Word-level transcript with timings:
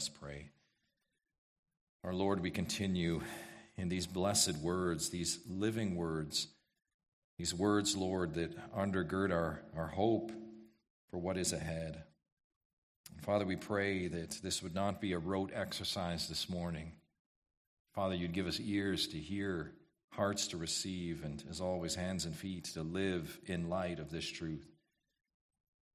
us 0.00 0.08
pray. 0.08 0.48
Our 2.04 2.14
Lord, 2.14 2.40
we 2.40 2.50
continue 2.50 3.20
in 3.76 3.90
these 3.90 4.06
blessed 4.06 4.56
words, 4.56 5.10
these 5.10 5.38
living 5.46 5.94
words, 5.94 6.48
these 7.36 7.52
words, 7.52 7.94
Lord, 7.94 8.32
that 8.36 8.72
undergird 8.74 9.30
our, 9.30 9.60
our 9.76 9.88
hope 9.88 10.32
for 11.10 11.18
what 11.18 11.36
is 11.36 11.52
ahead. 11.52 12.02
Father, 13.20 13.44
we 13.44 13.56
pray 13.56 14.08
that 14.08 14.40
this 14.42 14.62
would 14.62 14.74
not 14.74 15.02
be 15.02 15.12
a 15.12 15.18
rote 15.18 15.50
exercise 15.54 16.30
this 16.30 16.48
morning. 16.48 16.92
Father, 17.94 18.14
you'd 18.14 18.32
give 18.32 18.46
us 18.46 18.58
ears 18.58 19.06
to 19.08 19.18
hear, 19.18 19.70
hearts 20.12 20.48
to 20.48 20.56
receive, 20.56 21.24
and 21.24 21.44
as 21.50 21.60
always, 21.60 21.94
hands 21.94 22.24
and 22.24 22.34
feet 22.34 22.64
to 22.72 22.82
live 22.82 23.38
in 23.44 23.68
light 23.68 23.98
of 23.98 24.10
this 24.10 24.26
truth. 24.26 24.66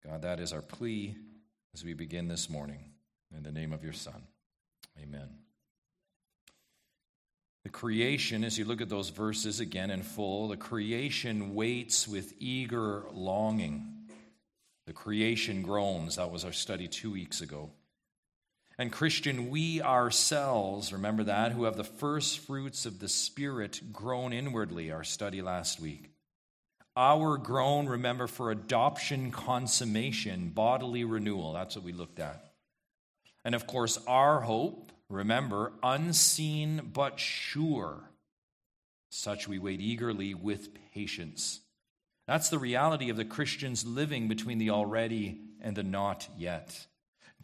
God, 0.05 0.21
that 0.21 0.39
is 0.39 0.53
our 0.53 0.61
plea 0.61 1.15
as 1.73 1.83
we 1.83 1.95
begin 1.95 2.27
this 2.27 2.51
morning. 2.51 2.91
In 3.33 3.43
the 3.43 3.51
name 3.51 3.71
of 3.71 3.83
your 3.83 3.93
Son. 3.93 4.21
Amen. 5.01 5.29
The 7.63 7.69
creation, 7.69 8.43
as 8.43 8.59
you 8.59 8.65
look 8.65 8.81
at 8.81 8.89
those 8.89 9.09
verses 9.09 9.59
again 9.59 9.89
in 9.89 10.03
full, 10.03 10.49
the 10.49 10.57
creation 10.57 11.55
waits 11.55 12.07
with 12.07 12.33
eager 12.39 13.03
longing. 13.11 13.91
The 14.85 14.93
creation 14.93 15.63
groans. 15.63 16.17
That 16.17 16.31
was 16.31 16.45
our 16.45 16.51
study 16.51 16.87
two 16.87 17.11
weeks 17.11 17.41
ago. 17.41 17.71
And 18.77 18.91
Christian, 18.91 19.49
we 19.49 19.81
ourselves, 19.81 20.93
remember 20.93 21.23
that, 21.23 21.53
who 21.53 21.63
have 21.63 21.77
the 21.77 21.83
first 21.83 22.39
fruits 22.39 22.85
of 22.85 22.99
the 22.99 23.07
Spirit 23.07 23.81
groan 23.91 24.33
inwardly, 24.33 24.91
our 24.91 25.03
study 25.03 25.41
last 25.41 25.79
week. 25.79 26.11
Our 26.97 27.37
groan, 27.37 27.87
remember, 27.87 28.27
for 28.27 28.51
adoption, 28.51 29.31
consummation, 29.31 30.49
bodily 30.49 31.03
renewal. 31.03 31.53
That's 31.53 31.75
what 31.75 31.85
we 31.85 31.93
looked 31.93 32.19
at. 32.19 32.51
And 33.45 33.53
of 33.53 33.67
course, 33.67 33.99
our 34.07 34.41
hope, 34.41 34.91
remember, 35.07 35.71
unseen 35.83 36.89
but 36.91 37.19
sure. 37.19 38.09
Such 39.11 39.47
we 39.47 39.59
wait 39.59 39.79
eagerly 39.79 40.33
with 40.33 40.69
patience. 40.93 41.61
That's 42.27 42.49
the 42.49 42.57
reality 42.57 43.09
of 43.11 43.17
the 43.17 43.23
Christians 43.23 43.85
living 43.85 44.27
between 44.27 44.57
the 44.57 44.71
already 44.71 45.39
and 45.61 45.75
the 45.75 45.83
not 45.83 46.27
yet. 46.37 46.87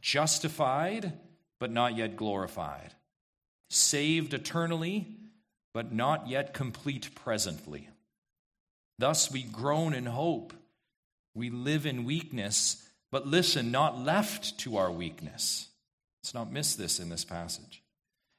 Justified, 0.01 1.13
but 1.59 1.71
not 1.71 1.95
yet 1.95 2.15
glorified. 2.15 2.95
Saved 3.69 4.33
eternally, 4.33 5.07
but 5.71 5.93
not 5.93 6.27
yet 6.27 6.53
complete 6.53 7.13
presently. 7.13 7.89
Thus 8.97 9.31
we 9.31 9.43
groan 9.43 9.93
in 9.93 10.07
hope. 10.07 10.53
We 11.35 11.51
live 11.51 11.85
in 11.85 12.05
weakness, 12.05 12.89
but 13.11 13.27
listen, 13.27 13.71
not 13.71 14.03
left 14.03 14.57
to 14.59 14.77
our 14.77 14.91
weakness. 14.91 15.67
Let's 16.21 16.33
not 16.33 16.51
miss 16.51 16.75
this 16.75 16.99
in 16.99 17.09
this 17.09 17.25
passage. 17.25 17.81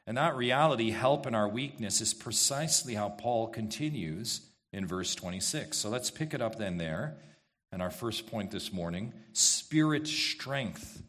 And 0.07 0.17
that 0.17 0.37
reality, 0.37 0.91
help 0.91 1.27
in 1.27 1.35
our 1.35 1.49
weakness, 1.49 2.01
is 2.01 2.15
precisely 2.15 2.95
how 2.95 3.09
Paul 3.09 3.49
continues 3.49 4.41
in 4.73 4.87
verse 4.87 5.15
26. 5.15 5.77
So 5.77 5.89
let's 5.89 6.11
pick 6.11 6.35
it 6.35 6.43
up 6.43 6.59
then 6.59 6.79
there. 6.79 7.17
And 7.71 7.81
our 7.81 7.91
first 7.91 8.27
point 8.27 8.51
this 8.51 8.73
morning 8.73 9.13
spirit 9.33 10.07
strength. 10.07 11.03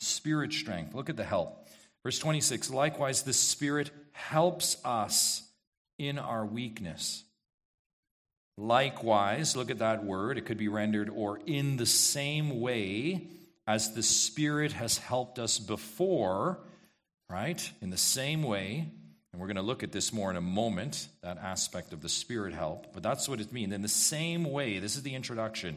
Spirit 0.00 0.52
strength. 0.52 0.94
Look 0.94 1.08
at 1.08 1.16
the 1.16 1.24
help. 1.24 1.68
Verse 2.04 2.18
26 2.18 2.70
Likewise, 2.70 3.22
the 3.22 3.32
Spirit 3.32 3.90
helps 4.12 4.76
us 4.84 5.42
in 5.98 6.18
our 6.18 6.44
weakness. 6.44 7.24
Likewise, 8.56 9.56
look 9.56 9.70
at 9.70 9.78
that 9.78 10.04
word. 10.04 10.36
It 10.36 10.46
could 10.46 10.58
be 10.58 10.68
rendered, 10.68 11.08
or 11.08 11.38
in 11.46 11.76
the 11.76 11.86
same 11.86 12.60
way 12.60 13.28
as 13.68 13.92
the 13.92 14.02
Spirit 14.02 14.72
has 14.72 14.96
helped 14.96 15.38
us 15.38 15.58
before, 15.58 16.58
right? 17.28 17.70
In 17.82 17.90
the 17.90 17.98
same 17.98 18.42
way. 18.42 18.90
And 19.30 19.40
we're 19.40 19.46
going 19.46 19.56
to 19.56 19.62
look 19.62 19.82
at 19.82 19.92
this 19.92 20.10
more 20.10 20.30
in 20.30 20.36
a 20.36 20.40
moment, 20.40 21.06
that 21.22 21.36
aspect 21.36 21.92
of 21.92 22.00
the 22.00 22.08
Spirit 22.08 22.54
help. 22.54 22.94
But 22.94 23.02
that's 23.02 23.28
what 23.28 23.40
it 23.40 23.52
means. 23.52 23.74
In 23.74 23.82
the 23.82 23.88
same 23.88 24.50
way, 24.50 24.78
this 24.78 24.96
is 24.96 25.02
the 25.02 25.14
introduction. 25.14 25.76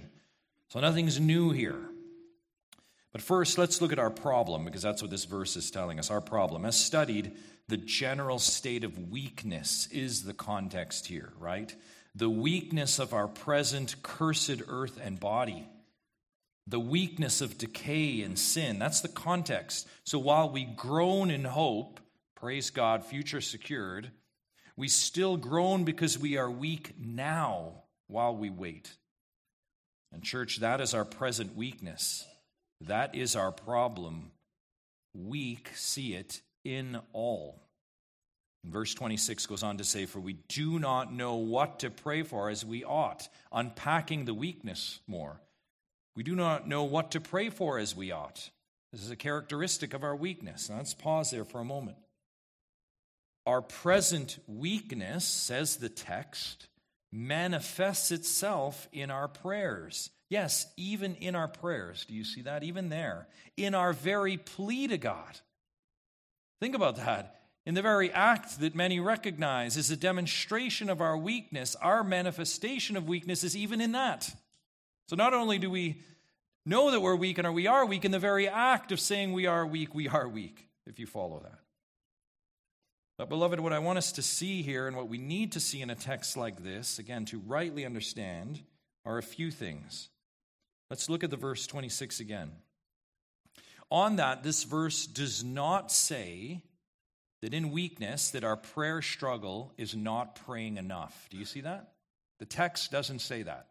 So 0.70 0.80
nothing's 0.80 1.20
new 1.20 1.52
here. 1.52 1.82
But 3.12 3.22
first, 3.22 3.58
let's 3.58 3.82
look 3.82 3.92
at 3.92 4.00
our 4.00 4.10
problem, 4.10 4.64
because 4.64 4.82
that's 4.82 5.02
what 5.02 5.12
this 5.12 5.26
verse 5.26 5.58
is 5.58 5.70
telling 5.70 6.00
us. 6.00 6.10
Our 6.10 6.22
problem. 6.22 6.64
As 6.64 6.80
studied, 6.80 7.34
the 7.68 7.76
general 7.76 8.40
state 8.40 8.86
of 8.86 9.12
weakness 9.12 9.90
is 9.92 10.24
the 10.24 10.34
context 10.34 11.08
here, 11.08 11.34
right? 11.38 11.76
the 12.16 12.30
weakness 12.30 13.00
of 13.00 13.14
our 13.14 13.28
present 13.28 13.96
cursed 14.04 14.62
earth 14.68 15.00
and 15.02 15.20
body, 15.20 15.68
the 16.72 16.80
weakness 16.80 17.42
of 17.42 17.58
decay 17.58 18.22
and 18.22 18.40
sin. 18.40 18.80
That's 18.80 19.02
the 19.02 19.10
context. 19.10 19.88
So 20.06 20.18
while 20.18 20.50
we 20.50 20.64
groan 20.64 21.30
in 21.30 21.44
hope, 21.44 22.00
praise 22.36 22.70
God, 22.70 23.04
future 23.04 23.42
secured, 23.42 24.10
we 24.78 24.88
still 24.88 25.36
groan 25.36 25.84
because 25.84 26.18
we 26.18 26.38
are 26.38 26.50
weak 26.50 26.94
now 26.98 27.84
while 28.08 28.34
we 28.34 28.50
wait. 28.50 28.90
And, 30.14 30.24
church, 30.24 30.58
that 30.58 30.80
is 30.80 30.94
our 30.94 31.04
present 31.04 31.58
weakness. 31.58 32.26
That 32.80 33.16
is 33.16 33.36
our 33.36 33.52
problem. 33.52 34.32
Weak, 35.14 35.72
see 35.76 36.14
it 36.14 36.42
in 36.64 37.00
all. 37.12 37.62
Verse 38.64 38.94
26 38.94 39.46
goes 39.46 39.62
on 39.62 39.78
to 39.78 39.84
say, 39.84 40.06
For 40.06 40.22
we 40.22 40.38
do 40.48 40.80
not 40.80 41.14
know 41.14 41.36
what 41.36 41.80
to 41.80 41.90
pray 41.90 42.24
for 42.24 42.50
as 42.50 42.66
we 42.66 42.86
ought, 42.86 43.28
unpacking 43.52 44.24
the 44.24 44.34
weakness 44.34 45.02
more. 45.06 45.42
We 46.16 46.24
do 46.24 46.36
not 46.36 46.68
know 46.68 46.84
what 46.84 47.12
to 47.12 47.22
pray 47.22 47.50
for 47.50 47.78
as 47.80 47.96
we 47.96 48.12
ought. 48.12 48.50
This 48.92 49.02
is 49.02 49.12
a 49.12 49.16
characteristic 49.16 49.94
of 49.94 50.04
our 50.04 50.16
weakness. 50.16 50.70
Now, 50.70 50.78
let's 50.78 50.94
pause 50.94 51.32
there 51.32 51.46
for 51.46 51.62
a 51.62 51.66
moment. 51.66 51.98
Our 53.46 53.62
present 53.62 54.38
weakness, 54.48 55.26
says 55.26 55.78
the 55.78 55.90
text, 55.90 56.68
manifests 57.12 58.12
itself 58.12 58.88
in 58.92 59.10
our 59.10 59.28
prayers. 59.28 60.10
Yes, 60.30 60.68
even 60.78 61.16
in 61.16 61.36
our 61.36 61.48
prayers. 61.48 62.06
Do 62.06 62.14
you 62.14 62.24
see 62.24 62.42
that? 62.44 62.64
Even 62.64 62.90
there. 62.90 63.28
In 63.58 63.74
our 63.74 63.94
very 63.94 64.38
plea 64.38 64.88
to 64.88 64.98
God. 64.98 65.40
Think 66.60 66.76
about 66.76 66.98
that 66.98 67.42
in 67.66 67.76
the 67.76 67.82
very 67.82 68.12
act 68.12 68.60
that 68.60 68.76
many 68.76 69.00
recognize 69.00 69.78
is 69.78 69.92
a 69.92 69.98
demonstration 69.98 70.90
of 70.90 71.02
our 71.02 71.18
weakness, 71.18 71.76
our 71.76 72.04
manifestation 72.04 72.98
of 72.98 73.08
weakness 73.08 73.44
is 73.44 73.56
even 73.56 73.82
in 73.82 73.92
that. 73.92 74.34
So 75.12 75.18
not 75.18 75.34
only 75.34 75.60
do 75.60 75.70
we 75.70 76.00
know 76.66 76.90
that 76.92 77.02
we're 77.02 77.18
weak 77.18 77.38
and 77.38 77.54
we 77.54 77.68
are 77.68 77.86
weak, 77.86 78.06
in 78.06 78.12
the 78.12 78.18
very 78.18 78.48
act 78.48 78.94
of 78.94 79.00
saying 79.02 79.34
we 79.34 79.46
are 79.46 79.68
weak, 79.68 79.94
we 79.94 80.08
are 80.08 80.26
weak, 80.26 80.70
if 80.88 81.00
you 81.00 81.06
follow 81.06 81.42
that. 81.44 81.60
But, 83.18 83.28
beloved, 83.28 83.60
what 83.60 83.74
I 83.74 83.80
want 83.80 83.98
us 83.98 84.14
to 84.14 84.22
see 84.22 84.62
here 84.62 84.88
and 84.88 84.96
what 84.96 85.10
we 85.10 85.18
need 85.18 85.52
to 85.52 85.60
see 85.60 85.82
in 85.82 85.90
a 85.90 85.96
text 85.96 86.38
like 86.38 86.64
this, 86.64 86.98
again, 86.98 87.26
to 87.26 87.40
rightly 87.40 87.86
understand, 87.86 88.62
are 89.04 89.18
a 89.18 89.22
few 89.22 89.52
things. 89.52 90.08
Let's 90.90 91.10
look 91.10 91.26
at 91.26 91.30
the 91.30 91.36
verse 91.36 91.68
26 91.68 92.22
again. 92.22 92.54
On 93.90 94.16
that, 94.16 94.44
this 94.44 94.64
verse 94.64 95.08
does 95.08 95.44
not 95.44 95.92
say 95.92 96.62
that 97.42 97.54
in 97.54 97.72
weakness 97.72 98.30
that 98.30 98.46
our 98.46 98.56
prayer 98.56 99.02
struggle 99.02 99.74
is 99.78 99.94
not 99.94 100.36
praying 100.46 100.78
enough. 100.78 101.28
Do 101.30 101.36
you 101.36 101.44
see 101.44 101.60
that? 101.60 101.92
The 102.40 102.46
text 102.46 102.94
doesn't 102.94 103.20
say 103.20 103.44
that. 103.44 103.68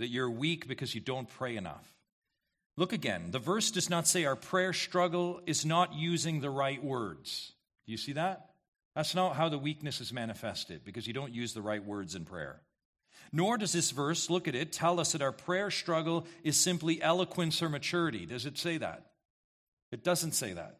That 0.00 0.08
you're 0.08 0.30
weak 0.30 0.66
because 0.66 0.94
you 0.94 1.00
don't 1.00 1.28
pray 1.28 1.56
enough. 1.56 1.86
Look 2.76 2.92
again. 2.92 3.30
The 3.30 3.38
verse 3.38 3.70
does 3.70 3.88
not 3.88 4.08
say 4.08 4.24
our 4.24 4.36
prayer 4.36 4.72
struggle 4.72 5.40
is 5.46 5.64
not 5.64 5.94
using 5.94 6.40
the 6.40 6.50
right 6.50 6.82
words. 6.82 7.52
Do 7.86 7.92
you 7.92 7.98
see 7.98 8.12
that? 8.14 8.50
That's 8.96 9.14
not 9.14 9.36
how 9.36 9.48
the 9.48 9.58
weakness 9.58 10.00
is 10.00 10.12
manifested 10.12 10.84
because 10.84 11.06
you 11.06 11.12
don't 11.12 11.34
use 11.34 11.54
the 11.54 11.62
right 11.62 11.84
words 11.84 12.14
in 12.14 12.24
prayer. 12.24 12.60
Nor 13.32 13.58
does 13.58 13.72
this 13.72 13.92
verse, 13.92 14.28
look 14.28 14.48
at 14.48 14.54
it, 14.54 14.72
tell 14.72 14.98
us 14.98 15.12
that 15.12 15.22
our 15.22 15.32
prayer 15.32 15.70
struggle 15.70 16.26
is 16.42 16.56
simply 16.56 17.00
eloquence 17.00 17.62
or 17.62 17.68
maturity. 17.68 18.26
Does 18.26 18.46
it 18.46 18.58
say 18.58 18.78
that? 18.78 19.06
It 19.92 20.02
doesn't 20.02 20.32
say 20.32 20.54
that. 20.54 20.79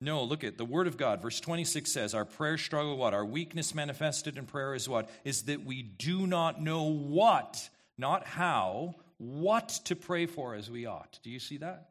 No, 0.00 0.22
look 0.22 0.44
at 0.44 0.58
the 0.58 0.64
Word 0.64 0.86
of 0.86 0.96
God. 0.96 1.20
Verse 1.20 1.40
26 1.40 1.90
says, 1.90 2.14
Our 2.14 2.24
prayer 2.24 2.56
struggle, 2.56 2.96
what? 2.96 3.14
Our 3.14 3.24
weakness 3.24 3.74
manifested 3.74 4.38
in 4.38 4.46
prayer 4.46 4.74
is 4.74 4.88
what? 4.88 5.10
Is 5.24 5.42
that 5.42 5.64
we 5.64 5.82
do 5.82 6.26
not 6.26 6.62
know 6.62 6.84
what, 6.84 7.68
not 7.96 8.24
how, 8.24 8.94
what 9.18 9.68
to 9.86 9.96
pray 9.96 10.26
for 10.26 10.54
as 10.54 10.70
we 10.70 10.86
ought. 10.86 11.18
Do 11.24 11.30
you 11.30 11.40
see 11.40 11.56
that? 11.58 11.88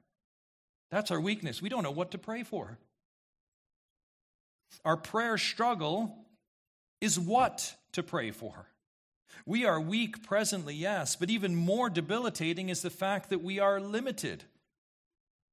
That's 0.89 1.11
our 1.11 1.19
weakness. 1.19 1.61
We 1.61 1.67
don't 1.67 1.83
know 1.83 1.91
what 1.91 2.11
to 2.11 2.17
pray 2.17 2.43
for. 2.43 2.77
Our 4.85 4.95
prayer 4.95 5.37
struggle 5.37 6.15
is 7.01 7.19
what 7.19 7.75
to 7.91 8.03
pray 8.03 8.31
for. 8.31 8.67
We 9.45 9.65
are 9.65 9.81
weak 9.81 10.23
presently, 10.23 10.75
yes, 10.75 11.17
but 11.17 11.29
even 11.29 11.55
more 11.55 11.89
debilitating 11.89 12.69
is 12.69 12.81
the 12.81 12.89
fact 12.89 13.29
that 13.29 13.43
we 13.43 13.59
are 13.59 13.81
limited. 13.81 14.45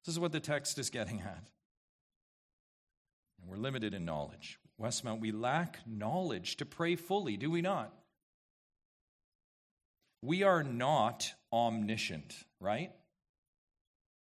This 0.05 0.15
is 0.15 0.21
what 0.21 0.33
the 0.33 0.41
text 0.41 0.79
is 0.79 0.89
getting 0.89 1.21
at 1.21 1.43
and 3.45 3.51
we're 3.51 3.63
limited 3.63 3.95
in 3.95 4.05
knowledge. 4.05 4.59
Westmount, 4.81 5.21
we 5.21 5.31
lack 5.31 5.79
knowledge 5.87 6.57
to 6.57 6.67
pray 6.67 6.97
fully, 6.97 7.37
do 7.37 7.51
we 7.51 7.63
not? 7.63 7.93
We 10.23 10.43
are 10.43 10.63
not 10.63 11.31
omniscient, 11.53 12.35
right? 12.59 12.91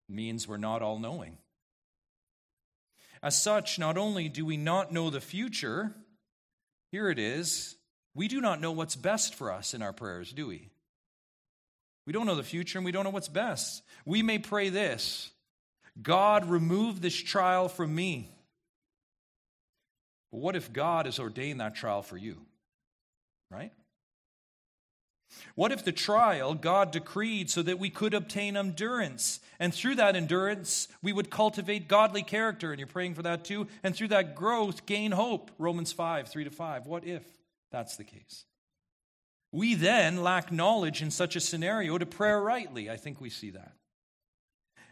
Means 0.09 0.47
we're 0.47 0.57
not 0.57 0.81
all 0.81 0.99
knowing. 0.99 1.37
As 3.23 3.41
such, 3.41 3.79
not 3.79 3.99
only 3.99 4.29
do 4.29 4.47
we 4.47 4.57
not 4.57 4.93
know 4.93 5.11
the 5.11 5.21
future, 5.21 5.93
here 6.93 7.11
it 7.11 7.19
is, 7.19 7.77
we 8.15 8.29
do 8.29 8.41
not 8.41 8.61
know 8.61 8.73
what's 8.73 8.97
best 8.97 9.35
for 9.35 9.53
us 9.53 9.75
in 9.75 9.83
our 9.83 9.93
prayers, 9.93 10.33
do 10.33 10.47
we? 10.47 10.71
We 12.07 12.13
don't 12.13 12.27
know 12.27 12.37
the 12.37 12.43
future 12.45 12.79
and 12.79 12.87
we 12.87 12.93
don't 12.93 13.05
know 13.05 13.11
what's 13.11 13.29
best. 13.29 13.83
We 14.07 14.23
may 14.23 14.39
pray 14.39 14.69
this 14.71 15.33
God, 16.01 16.49
remove 16.49 17.01
this 17.01 17.17
trial 17.17 17.69
from 17.69 17.95
me. 17.95 18.31
But 20.31 20.39
what 20.39 20.57
if 20.57 20.73
God 20.73 21.07
has 21.07 21.19
ordained 21.19 21.61
that 21.61 21.75
trial 21.75 22.03
for 22.03 22.17
you? 22.17 22.39
Right? 23.51 23.73
What 25.55 25.73
if 25.73 25.85
the 25.85 25.93
trial 25.93 26.55
God 26.55 26.91
decreed 26.91 27.51
so 27.51 27.63
that 27.63 27.79
we 27.79 27.91
could 27.91 28.15
obtain 28.15 28.57
endurance? 28.57 29.41
And 29.59 29.75
through 29.75 29.97
that 29.97 30.17
endurance, 30.17 30.89
we 31.03 31.13
would 31.13 31.31
cultivate 31.31 31.89
godly 31.89 32.23
character, 32.23 32.71
and 32.71 32.79
you're 32.79 32.87
praying 32.87 33.15
for 33.15 33.23
that 33.23 33.45
too. 33.45 33.67
And 33.83 33.95
through 33.95 34.09
that 34.09 34.35
growth, 34.35 34.87
gain 34.87 35.13
hope. 35.13 35.51
Romans 35.59 35.93
5, 35.93 36.29
3 36.29 36.45
to 36.45 36.51
5. 36.51 36.87
What 36.87 37.05
if 37.05 37.25
that's 37.71 37.97
the 37.97 38.05
case? 38.05 38.45
We 39.53 39.75
then 39.75 40.23
lack 40.23 40.53
knowledge 40.53 41.03
in 41.03 41.11
such 41.11 41.37
a 41.37 41.41
scenario 41.41 41.97
to 41.99 42.07
pray 42.07 42.33
rightly. 42.33 42.91
I 42.91 42.97
think 42.97 43.21
we 43.21 43.31
see 43.31 43.51
that. 43.51 43.73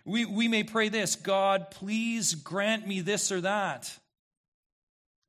We, 0.04 0.24
we 0.24 0.48
may 0.48 0.62
pray 0.62 0.88
this 0.88 1.16
God, 1.16 1.70
please 1.70 2.34
grant 2.34 2.86
me 2.86 3.00
this 3.00 3.32
or 3.32 3.40
that. 3.42 3.92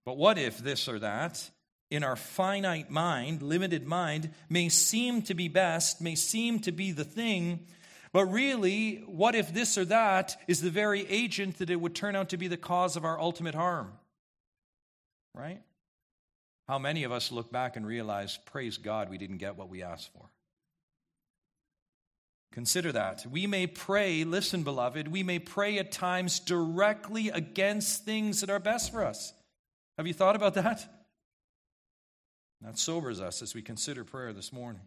But 0.07 0.15
what 0.15 0.37
if 0.37 0.59
this 0.59 0.87
or 0.87 0.99
that, 0.99 1.51
in 1.91 2.01
our 2.01 2.15
finite 2.15 2.89
mind, 2.89 3.41
limited 3.41 3.85
mind, 3.85 4.29
may 4.47 4.69
seem 4.69 5.21
to 5.23 5.33
be 5.33 5.49
best, 5.49 5.99
may 5.99 6.15
seem 6.15 6.59
to 6.59 6.71
be 6.71 6.93
the 6.93 7.03
thing, 7.03 7.65
but 8.13 8.23
really, 8.27 9.03
what 9.05 9.35
if 9.35 9.53
this 9.53 9.77
or 9.77 9.83
that 9.83 10.37
is 10.47 10.61
the 10.61 10.69
very 10.69 11.05
agent 11.09 11.57
that 11.57 11.69
it 11.69 11.75
would 11.75 11.93
turn 11.93 12.15
out 12.15 12.29
to 12.29 12.37
be 12.37 12.47
the 12.47 12.55
cause 12.55 12.95
of 12.95 13.03
our 13.03 13.19
ultimate 13.19 13.53
harm? 13.53 13.91
Right? 15.35 15.61
How 16.69 16.79
many 16.79 17.03
of 17.03 17.11
us 17.11 17.29
look 17.29 17.51
back 17.51 17.75
and 17.75 17.85
realize, 17.85 18.39
praise 18.45 18.77
God, 18.77 19.09
we 19.09 19.17
didn't 19.17 19.39
get 19.39 19.57
what 19.57 19.67
we 19.67 19.83
asked 19.83 20.13
for? 20.13 20.29
Consider 22.53 22.93
that. 22.93 23.25
We 23.29 23.45
may 23.45 23.67
pray, 23.67 24.23
listen, 24.23 24.63
beloved, 24.63 25.09
we 25.09 25.21
may 25.23 25.39
pray 25.39 25.77
at 25.79 25.91
times 25.91 26.39
directly 26.39 27.27
against 27.27 28.05
things 28.05 28.39
that 28.39 28.49
are 28.49 28.59
best 28.59 28.93
for 28.93 29.03
us. 29.03 29.33
Have 29.97 30.07
you 30.07 30.13
thought 30.13 30.35
about 30.35 30.53
that? 30.53 30.87
That 32.61 32.77
sobers 32.77 33.19
us 33.19 33.41
as 33.41 33.53
we 33.53 33.61
consider 33.61 34.03
prayer 34.03 34.33
this 34.33 34.53
morning. 34.53 34.81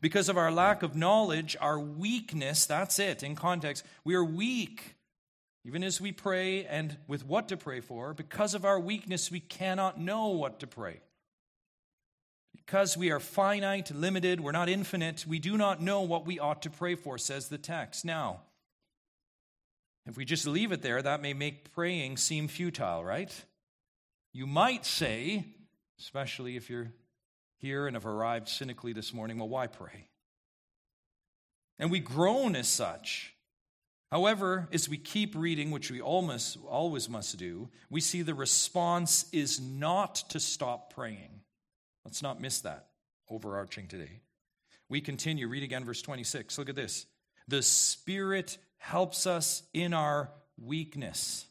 Because 0.00 0.28
of 0.28 0.36
our 0.36 0.50
lack 0.50 0.82
of 0.82 0.96
knowledge, 0.96 1.56
our 1.60 1.78
weakness, 1.78 2.66
that's 2.66 2.98
it 2.98 3.22
in 3.22 3.36
context, 3.36 3.84
we 4.04 4.14
are 4.14 4.24
weak. 4.24 4.96
Even 5.64 5.82
as 5.82 6.00
we 6.00 6.12
pray 6.12 6.66
and 6.66 6.96
with 7.06 7.24
what 7.24 7.48
to 7.48 7.56
pray 7.56 7.80
for, 7.80 8.12
because 8.12 8.54
of 8.54 8.64
our 8.64 8.78
weakness, 8.78 9.30
we 9.30 9.40
cannot 9.40 9.98
know 9.98 10.28
what 10.28 10.60
to 10.60 10.66
pray. 10.66 11.00
Because 12.54 12.96
we 12.96 13.10
are 13.10 13.20
finite, 13.20 13.90
limited, 13.94 14.40
we're 14.40 14.52
not 14.52 14.68
infinite, 14.68 15.26
we 15.26 15.38
do 15.38 15.56
not 15.56 15.80
know 15.80 16.02
what 16.02 16.26
we 16.26 16.38
ought 16.38 16.62
to 16.62 16.70
pray 16.70 16.94
for, 16.94 17.16
says 17.16 17.48
the 17.48 17.58
text. 17.58 18.04
Now, 18.04 18.40
if 20.06 20.16
we 20.16 20.24
just 20.26 20.46
leave 20.46 20.72
it 20.72 20.82
there, 20.82 21.00
that 21.00 21.22
may 21.22 21.32
make 21.32 21.72
praying 21.72 22.18
seem 22.18 22.48
futile, 22.48 23.02
right? 23.02 23.32
You 24.34 24.48
might 24.48 24.84
say, 24.84 25.44
especially 26.00 26.56
if 26.56 26.68
you're 26.68 26.92
here 27.58 27.86
and 27.86 27.94
have 27.94 28.04
arrived 28.04 28.48
cynically 28.48 28.92
this 28.92 29.14
morning, 29.14 29.38
well, 29.38 29.48
why 29.48 29.68
pray? 29.68 30.08
And 31.78 31.88
we 31.88 32.00
groan 32.00 32.56
as 32.56 32.66
such. 32.66 33.32
However, 34.10 34.68
as 34.72 34.88
we 34.88 34.96
keep 34.96 35.36
reading, 35.36 35.70
which 35.70 35.88
we 35.88 36.00
almost 36.00 36.58
always 36.68 37.08
must 37.08 37.36
do, 37.36 37.68
we 37.90 38.00
see 38.00 38.22
the 38.22 38.34
response 38.34 39.26
is 39.32 39.60
not 39.60 40.16
to 40.30 40.40
stop 40.40 40.92
praying. 40.92 41.40
Let's 42.04 42.22
not 42.22 42.40
miss 42.40 42.60
that 42.62 42.88
overarching 43.30 43.86
today. 43.86 44.20
We 44.88 45.00
continue, 45.00 45.46
read 45.46 45.62
again 45.62 45.84
verse 45.84 46.02
26. 46.02 46.58
Look 46.58 46.68
at 46.68 46.74
this. 46.74 47.06
The 47.46 47.62
Spirit 47.62 48.58
helps 48.78 49.28
us 49.28 49.62
in 49.72 49.94
our 49.94 50.30
weakness. 50.60 51.46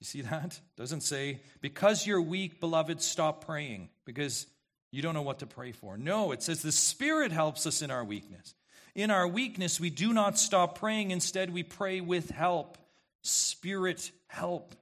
You 0.00 0.04
see 0.04 0.22
that? 0.22 0.60
Doesn't 0.76 1.02
say, 1.02 1.40
because 1.60 2.06
you're 2.06 2.22
weak, 2.22 2.60
beloved, 2.60 3.02
stop 3.02 3.44
praying 3.46 3.88
because 4.04 4.46
you 4.90 5.02
don't 5.02 5.14
know 5.14 5.22
what 5.22 5.40
to 5.40 5.46
pray 5.46 5.72
for. 5.72 5.96
No, 5.96 6.32
it 6.32 6.42
says 6.42 6.62
the 6.62 6.72
Spirit 6.72 7.32
helps 7.32 7.66
us 7.66 7.82
in 7.82 7.90
our 7.90 8.04
weakness. 8.04 8.54
In 8.94 9.10
our 9.10 9.28
weakness, 9.28 9.78
we 9.78 9.90
do 9.90 10.12
not 10.14 10.38
stop 10.38 10.78
praying. 10.78 11.10
Instead, 11.10 11.52
we 11.52 11.62
pray 11.62 12.00
with 12.00 12.30
help. 12.30 12.78
Spirit 13.22 14.10
help. 14.28 14.74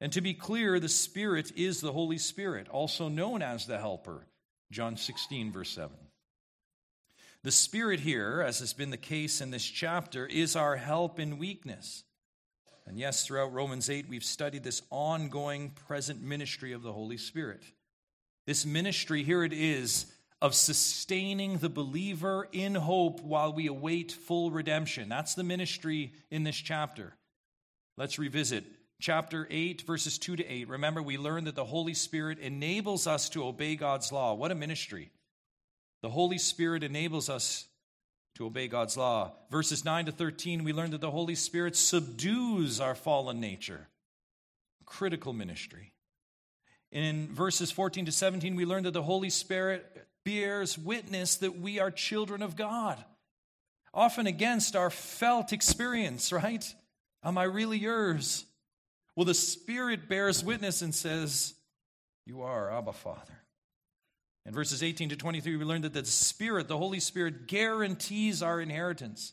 And 0.00 0.12
to 0.12 0.20
be 0.20 0.34
clear, 0.34 0.78
the 0.78 0.88
Spirit 0.88 1.52
is 1.56 1.80
the 1.80 1.92
Holy 1.92 2.18
Spirit, 2.18 2.68
also 2.68 3.08
known 3.08 3.42
as 3.42 3.66
the 3.66 3.78
Helper. 3.78 4.26
John 4.70 4.96
16, 4.96 5.52
verse 5.52 5.70
7. 5.70 5.94
The 7.42 7.52
Spirit 7.52 8.00
here, 8.00 8.42
as 8.46 8.58
has 8.60 8.72
been 8.72 8.90
the 8.90 8.96
case 8.96 9.40
in 9.40 9.50
this 9.50 9.64
chapter, 9.64 10.26
is 10.26 10.56
our 10.56 10.76
help 10.76 11.20
in 11.20 11.38
weakness. 11.38 12.04
And 12.86 12.98
yes, 12.98 13.26
throughout 13.26 13.52
Romans 13.52 13.90
8, 13.90 14.08
we've 14.08 14.24
studied 14.24 14.62
this 14.62 14.82
ongoing 14.90 15.70
present 15.70 16.22
ministry 16.22 16.72
of 16.72 16.82
the 16.82 16.92
Holy 16.92 17.16
Spirit. 17.16 17.62
This 18.46 18.64
ministry, 18.64 19.24
here 19.24 19.42
it 19.42 19.52
is, 19.52 20.06
of 20.40 20.54
sustaining 20.54 21.58
the 21.58 21.68
believer 21.68 22.48
in 22.52 22.74
hope 22.74 23.20
while 23.20 23.52
we 23.52 23.66
await 23.66 24.12
full 24.12 24.50
redemption. 24.50 25.08
That's 25.08 25.34
the 25.34 25.42
ministry 25.42 26.12
in 26.30 26.44
this 26.44 26.56
chapter. 26.56 27.16
Let's 27.96 28.18
revisit 28.18 28.64
chapter 29.00 29.48
8, 29.50 29.82
verses 29.82 30.18
2 30.18 30.36
to 30.36 30.46
8. 30.46 30.68
Remember, 30.68 31.02
we 31.02 31.18
learned 31.18 31.46
that 31.48 31.56
the 31.56 31.64
Holy 31.64 31.94
Spirit 31.94 32.38
enables 32.38 33.06
us 33.06 33.28
to 33.30 33.44
obey 33.44 33.74
God's 33.74 34.12
law. 34.12 34.34
What 34.34 34.52
a 34.52 34.54
ministry! 34.54 35.10
The 36.02 36.10
Holy 36.10 36.38
Spirit 36.38 36.84
enables 36.84 37.28
us 37.28 37.66
to 38.36 38.46
obey 38.46 38.68
God's 38.68 38.96
law. 38.96 39.32
Verses 39.50 39.84
9 39.84 40.06
to 40.06 40.12
13, 40.12 40.62
we 40.62 40.72
learn 40.72 40.90
that 40.90 41.00
the 41.00 41.10
Holy 41.10 41.34
Spirit 41.34 41.74
subdues 41.74 42.80
our 42.80 42.94
fallen 42.94 43.40
nature. 43.40 43.88
Critical 44.84 45.32
ministry. 45.32 45.92
In 46.92 47.28
verses 47.32 47.70
14 47.72 48.06
to 48.06 48.12
17, 48.12 48.54
we 48.54 48.66
learn 48.66 48.84
that 48.84 48.92
the 48.92 49.02
Holy 49.02 49.30
Spirit 49.30 50.06
bears 50.24 50.76
witness 50.76 51.36
that 51.36 51.58
we 51.58 51.80
are 51.80 51.90
children 51.90 52.42
of 52.42 52.56
God, 52.56 53.02
often 53.94 54.26
against 54.26 54.76
our 54.76 54.90
felt 54.90 55.52
experience, 55.52 56.30
right? 56.32 56.74
Am 57.24 57.38
I 57.38 57.44
really 57.44 57.78
yours? 57.78 58.44
Well, 59.14 59.24
the 59.24 59.34
Spirit 59.34 60.10
bears 60.10 60.44
witness 60.44 60.82
and 60.82 60.94
says, 60.94 61.54
You 62.26 62.42
are 62.42 62.70
Abba 62.70 62.92
Father. 62.92 63.45
In 64.46 64.54
verses 64.54 64.82
18 64.82 65.08
to 65.08 65.16
23, 65.16 65.56
we 65.56 65.64
learned 65.64 65.84
that 65.84 65.92
the 65.92 66.04
Spirit, 66.04 66.68
the 66.68 66.78
Holy 66.78 67.00
Spirit, 67.00 67.48
guarantees 67.48 68.42
our 68.42 68.60
inheritance. 68.60 69.32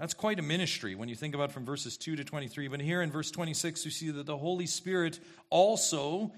That's 0.00 0.14
quite 0.14 0.40
a 0.40 0.42
ministry 0.42 0.96
when 0.96 1.08
you 1.08 1.14
think 1.14 1.36
about 1.36 1.52
from 1.52 1.64
verses 1.64 1.96
2 1.96 2.16
to 2.16 2.24
23. 2.24 2.66
But 2.66 2.80
here 2.80 3.00
in 3.00 3.12
verse 3.12 3.30
26, 3.30 3.84
we 3.84 3.92
see 3.92 4.10
that 4.10 4.26
the 4.26 4.36
Holy 4.36 4.66
Spirit 4.66 5.20
also 5.50 6.32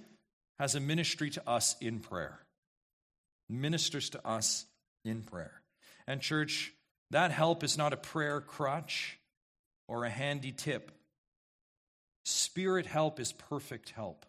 has 0.58 0.74
a 0.74 0.80
ministry 0.80 1.30
to 1.30 1.48
us 1.48 1.74
in 1.80 2.00
prayer, 2.00 2.38
ministers 3.48 4.10
to 4.10 4.26
us 4.26 4.66
in 5.06 5.22
prayer. 5.22 5.62
And, 6.06 6.20
church, 6.20 6.70
that 7.12 7.30
help 7.30 7.64
is 7.64 7.78
not 7.78 7.94
a 7.94 7.96
prayer 7.96 8.42
crutch 8.42 9.18
or 9.88 10.04
a 10.04 10.10
handy 10.10 10.52
tip. 10.52 10.92
Spirit 12.26 12.84
help 12.84 13.18
is 13.18 13.32
perfect 13.32 13.88
help. 13.90 14.26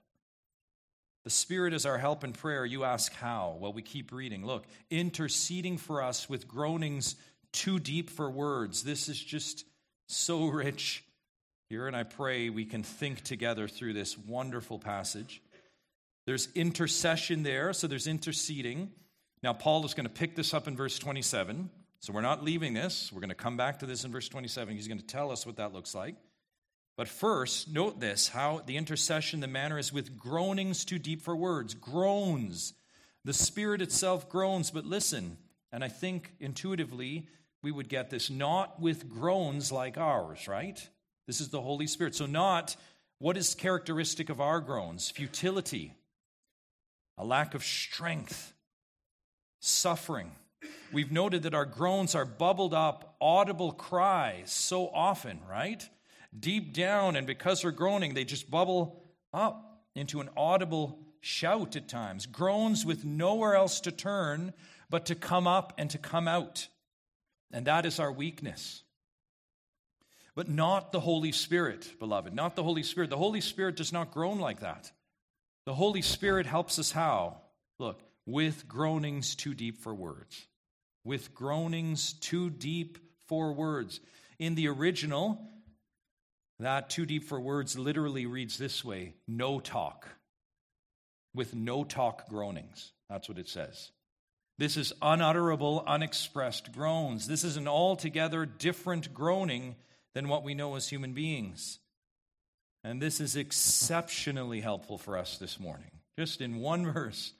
The 1.25 1.31
Spirit 1.31 1.73
is 1.73 1.87
our 1.87 1.97
help 1.97 2.23
in 2.23 2.33
prayer. 2.33 2.65
You 2.65 2.83
ask 2.83 3.11
how? 3.13 3.57
Well, 3.59 3.73
we 3.73 3.81
keep 3.81 4.11
reading. 4.11 4.45
Look, 4.45 4.63
interceding 4.91 5.77
for 5.77 6.03
us 6.03 6.29
with 6.29 6.47
groanings 6.47 7.15
too 7.51 7.79
deep 7.79 8.11
for 8.11 8.29
words. 8.29 8.83
This 8.83 9.09
is 9.09 9.19
just 9.19 9.65
so 10.07 10.45
rich 10.45 11.03
here, 11.67 11.87
and 11.87 11.95
I 11.95 12.03
pray 12.03 12.49
we 12.51 12.65
can 12.65 12.83
think 12.83 13.21
together 13.21 13.67
through 13.67 13.93
this 13.93 14.15
wonderful 14.15 14.77
passage. 14.77 15.41
There's 16.27 16.47
intercession 16.53 17.41
there, 17.41 17.73
so 17.73 17.87
there's 17.87 18.07
interceding. 18.07 18.91
Now, 19.41 19.53
Paul 19.53 19.83
is 19.83 19.95
going 19.95 20.05
to 20.05 20.13
pick 20.13 20.35
this 20.35 20.53
up 20.53 20.67
in 20.67 20.75
verse 20.75 20.99
27. 20.99 21.71
So 22.01 22.13
we're 22.13 22.21
not 22.21 22.43
leaving 22.43 22.75
this. 22.75 23.11
We're 23.11 23.21
going 23.21 23.29
to 23.29 23.35
come 23.35 23.57
back 23.57 23.79
to 23.79 23.87
this 23.87 24.03
in 24.03 24.11
verse 24.11 24.29
27. 24.29 24.75
He's 24.75 24.87
going 24.87 24.99
to 24.99 25.05
tell 25.05 25.31
us 25.31 25.43
what 25.43 25.55
that 25.55 25.73
looks 25.73 25.95
like. 25.95 26.15
But 26.97 27.07
first, 27.09 27.67
note 27.71 27.99
this 27.99 28.29
how 28.29 28.61
the 28.65 28.77
intercession, 28.77 29.41
the 29.41 29.47
manner 29.47 29.77
is 29.77 29.91
with 29.91 30.17
groanings 30.17 30.85
too 30.85 30.99
deep 30.99 31.21
for 31.21 31.35
words. 31.35 31.73
Groans. 31.73 32.73
The 33.25 33.33
Spirit 33.33 33.81
itself 33.81 34.29
groans, 34.29 34.69
but 34.69 34.85
listen, 34.85 35.37
and 35.71 35.83
I 35.83 35.87
think 35.87 36.33
intuitively 36.39 37.27
we 37.63 37.71
would 37.71 37.89
get 37.89 38.11
this 38.11 38.29
not 38.29 38.79
with 38.79 39.09
groans 39.09 39.71
like 39.71 39.97
ours, 39.97 40.47
right? 40.47 40.87
This 41.25 41.41
is 41.41 41.49
the 41.49 41.61
Holy 41.61 41.87
Spirit. 41.87 42.13
So, 42.13 42.27
not 42.27 42.75
what 43.17 43.35
is 43.35 43.55
characteristic 43.55 44.29
of 44.29 44.39
our 44.39 44.59
groans? 44.59 45.09
Futility, 45.09 45.95
a 47.17 47.25
lack 47.25 47.55
of 47.55 47.63
strength, 47.63 48.53
suffering. 49.59 50.31
We've 50.93 51.11
noted 51.11 51.43
that 51.43 51.55
our 51.55 51.65
groans 51.65 52.13
are 52.13 52.25
bubbled 52.25 52.73
up, 52.73 53.15
audible 53.19 53.71
cries 53.71 54.51
so 54.51 54.87
often, 54.89 55.39
right? 55.49 55.89
Deep 56.39 56.73
down, 56.73 57.15
and 57.15 57.25
because 57.25 57.61
they're 57.61 57.71
groaning, 57.71 58.13
they 58.13 58.25
just 58.25 58.49
bubble 58.49 59.03
up 59.33 59.81
into 59.95 60.21
an 60.21 60.29
audible 60.35 60.99
shout 61.21 61.75
at 61.75 61.87
times, 61.87 62.25
groans 62.25 62.85
with 62.85 63.03
nowhere 63.03 63.55
else 63.55 63.79
to 63.81 63.91
turn 63.91 64.53
but 64.89 65.07
to 65.07 65.15
come 65.15 65.47
up 65.47 65.73
and 65.77 65.89
to 65.89 65.97
come 65.97 66.27
out. 66.27 66.67
And 67.51 67.67
that 67.67 67.85
is 67.85 67.99
our 67.99 68.11
weakness. 68.11 68.83
But 70.35 70.49
not 70.49 70.91
the 70.91 70.99
Holy 70.99 71.31
Spirit, 71.31 71.97
beloved. 71.97 72.33
Not 72.33 72.55
the 72.55 72.63
Holy 72.63 72.83
Spirit. 72.83 73.09
The 73.09 73.17
Holy 73.17 73.41
Spirit 73.41 73.77
does 73.77 73.93
not 73.93 74.11
groan 74.11 74.39
like 74.39 74.59
that. 74.59 74.91
The 75.65 75.73
Holy 75.73 76.01
Spirit 76.01 76.45
helps 76.45 76.77
us 76.77 76.91
how? 76.91 77.37
Look, 77.79 78.03
with 78.25 78.67
groanings 78.67 79.35
too 79.35 79.53
deep 79.53 79.81
for 79.81 79.95
words. 79.95 80.45
With 81.03 81.33
groanings 81.33 82.13
too 82.13 82.49
deep 82.49 82.97
for 83.27 83.53
words. 83.53 84.01
In 84.37 84.55
the 84.55 84.67
original, 84.67 85.49
that 86.59 86.89
too 86.89 87.05
deep 87.05 87.23
for 87.23 87.39
words 87.39 87.77
literally 87.77 88.25
reads 88.25 88.57
this 88.57 88.83
way 88.83 89.15
no 89.27 89.59
talk. 89.59 90.07
With 91.33 91.53
no 91.53 91.83
talk 91.83 92.29
groanings. 92.29 92.93
That's 93.09 93.27
what 93.27 93.37
it 93.37 93.49
says. 93.49 93.91
This 94.57 94.77
is 94.77 94.93
unutterable, 95.01 95.83
unexpressed 95.85 96.71
groans. 96.71 97.27
This 97.27 97.43
is 97.43 97.57
an 97.57 97.67
altogether 97.67 98.45
different 98.45 99.13
groaning 99.13 99.75
than 100.13 100.29
what 100.29 100.43
we 100.43 100.53
know 100.53 100.75
as 100.75 100.87
human 100.87 101.13
beings. 101.13 101.79
And 102.83 103.01
this 103.01 103.19
is 103.19 103.35
exceptionally 103.35 104.61
helpful 104.61 104.97
for 104.97 105.17
us 105.17 105.37
this 105.37 105.59
morning. 105.59 105.91
Just 106.17 106.39
in 106.39 106.57
one 106.59 106.91
verse, 106.93 107.33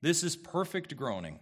this 0.00 0.22
is 0.22 0.34
perfect 0.34 0.96
groaning, 0.96 1.40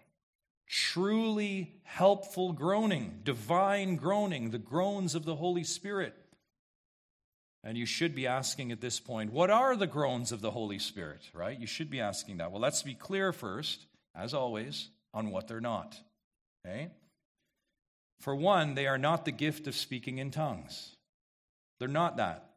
truly 0.67 1.75
helpful 1.85 2.53
groaning, 2.53 3.21
divine 3.23 3.97
groaning, 3.97 4.51
the 4.51 4.59
groans 4.59 5.15
of 5.15 5.25
the 5.25 5.37
Holy 5.37 5.63
Spirit. 5.63 6.15
And 7.63 7.77
you 7.77 7.85
should 7.85 8.15
be 8.15 8.27
asking 8.27 8.73
at 8.73 8.81
this 8.81 9.01
point, 9.01 9.33
what 9.33 9.51
are 9.51 9.77
the 9.77 9.87
groans 9.87 10.33
of 10.33 10.41
the 10.41 10.51
Holy 10.51 10.79
Spirit, 10.79 11.21
right? 11.35 11.59
You 11.59 11.67
should 11.67 11.91
be 11.91 12.01
asking 12.01 12.39
that. 12.39 12.51
Well, 12.51 12.61
let's 12.61 12.83
be 12.83 12.95
clear 12.95 13.33
first, 13.33 13.85
as 14.15 14.33
always, 14.33 14.89
on 15.13 15.31
what 15.31 15.47
they're 15.47 15.61
not. 15.61 16.01
Okay? 16.65 16.91
For 18.21 18.35
one, 18.35 18.75
they 18.75 18.87
are 18.87 18.99
not 18.99 19.25
the 19.25 19.33
gift 19.33 19.67
of 19.67 19.75
speaking 19.75 20.19
in 20.19 20.31
tongues. 20.31 20.97
They're 21.79 21.89
not 21.89 22.17
that. 22.17 22.51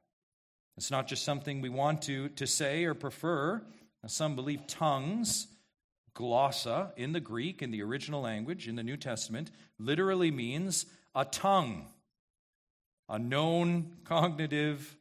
It's 0.78 0.92
not 0.92 1.08
just 1.08 1.24
something 1.24 1.62
we 1.62 1.70
want 1.70 2.04
to, 2.04 2.30
to 2.30 2.48
say 2.48 2.86
or 2.86 2.94
prefer. 2.94 3.62
Some 4.06 4.36
believe 4.36 4.68
tongues, 4.68 5.48
glossa, 6.16 6.92
in 6.98 7.14
the 7.14 7.22
Greek, 7.22 7.62
in 7.62 7.72
the 7.72 7.84
original 7.84 8.22
language, 8.22 8.68
in 8.68 8.76
the 8.76 8.84
New 8.84 8.98
Testament, 8.98 9.52
literally 9.80 10.32
means 10.32 10.86
a 11.16 11.24
tongue, 11.24 11.88
a 13.14 13.20
known, 13.20 13.92
cognitive, 14.06 14.98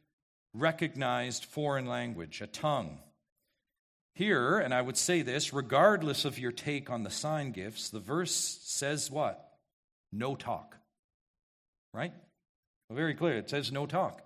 recognized 0.53 1.45
foreign 1.45 1.87
language, 1.87 2.41
a 2.41 2.47
tongue. 2.47 2.99
Here, 4.13 4.59
and 4.59 4.71
I 4.71 4.83
would 4.83 4.97
say 4.97 5.23
this, 5.23 5.51
regardless 5.51 6.23
of 6.23 6.37
your 6.37 6.51
take 6.51 6.91
on 6.91 7.01
the 7.01 7.09
sign 7.09 7.51
gifts, 7.53 7.89
the 7.89 7.99
verse 7.99 8.59
says 8.61 9.09
what? 9.09 9.57
No 10.11 10.35
talk. 10.35 10.77
Right? 11.91 12.13
Well, 12.87 12.97
very 12.97 13.15
clear. 13.15 13.35
It 13.35 13.49
says 13.49 13.71
no 13.71 13.87
talk. 13.87 14.21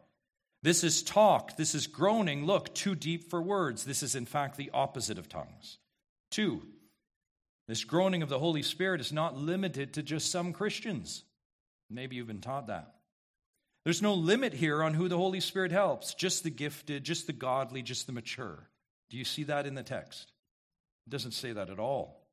This 0.63 0.84
is 0.84 1.01
talk. 1.01 1.56
This 1.56 1.74
is 1.74 1.88
groaning. 1.88 2.46
Look, 2.46 2.75
too 2.75 2.94
deep 2.94 3.29
for 3.29 3.41
words. 3.41 3.86
This 3.86 4.03
is, 4.03 4.15
in 4.15 4.25
fact, 4.25 4.58
the 4.58 4.72
opposite 4.74 5.17
of 5.17 5.29
tongues. 5.29 5.77
Two, 6.29 6.62
this 7.70 7.86
groaning 7.86 8.22
of 8.22 8.27
the 8.27 8.39
Holy 8.39 8.63
Spirit 8.63 9.00
is 9.00 9.13
not 9.13 9.38
limited 9.38 9.94
to 9.94 10.03
just 10.03 10.29
some 10.29 10.51
Christians. 10.51 11.24
Maybe 11.89 12.17
you've 12.17 12.27
been 12.27 12.41
taught 12.41 12.67
that. 12.67 12.97
There's 13.88 14.01
no 14.01 14.15
limit 14.15 14.51
here 14.51 14.84
on 14.84 14.94
who 14.94 15.08
the 15.08 15.15
Holy 15.15 15.39
Spirit 15.39 15.72
helps, 15.72 16.13
just 16.13 16.44
the 16.44 16.50
gifted, 16.50 17.06
just 17.06 17.25
the 17.25 17.32
godly, 17.32 17.82
just 17.82 18.06
the 18.06 18.12
mature. 18.12 18.67
Do 19.10 19.15
you 19.15 19.24
see 19.24 19.44
that 19.44 19.65
in 19.65 19.75
the 19.75 19.82
text? 19.82 20.29
It 21.08 21.12
doesn't 21.12 21.32
say 21.32 21.53
that 21.53 21.70
at 21.70 21.79
all. 21.79 22.27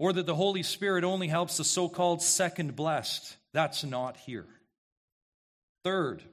Or 0.00 0.12
that 0.12 0.26
the 0.26 0.34
Holy 0.34 0.64
Spirit 0.64 1.04
only 1.04 1.28
helps 1.28 1.58
the 1.58 1.62
so 1.62 1.88
called 1.88 2.22
second 2.22 2.74
blessed. 2.74 3.36
That's 3.52 3.84
not 3.84 4.16
here. 4.16 4.48
Third, 5.84 6.24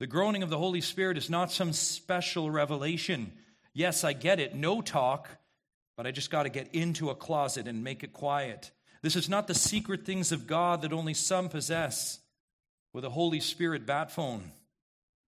the 0.00 0.08
groaning 0.08 0.42
of 0.42 0.50
the 0.50 0.58
Holy 0.58 0.80
Spirit 0.80 1.16
is 1.16 1.30
not 1.30 1.52
some 1.52 1.72
special 1.72 2.50
revelation. 2.50 3.30
Yes, 3.72 4.02
I 4.02 4.14
get 4.14 4.40
it, 4.40 4.56
no 4.56 4.80
talk, 4.80 5.28
but 5.96 6.08
I 6.08 6.10
just 6.10 6.32
got 6.32 6.42
to 6.42 6.48
get 6.48 6.74
into 6.74 7.10
a 7.10 7.14
closet 7.14 7.68
and 7.68 7.84
make 7.84 8.02
it 8.02 8.12
quiet. 8.12 8.72
This 9.02 9.14
is 9.14 9.28
not 9.28 9.46
the 9.46 9.54
secret 9.54 10.04
things 10.04 10.32
of 10.32 10.48
God 10.48 10.82
that 10.82 10.92
only 10.92 11.14
some 11.14 11.48
possess 11.48 12.18
with 12.96 13.04
a 13.04 13.10
Holy 13.10 13.40
Spirit 13.40 13.86
bat 13.86 14.10
phone. 14.10 14.50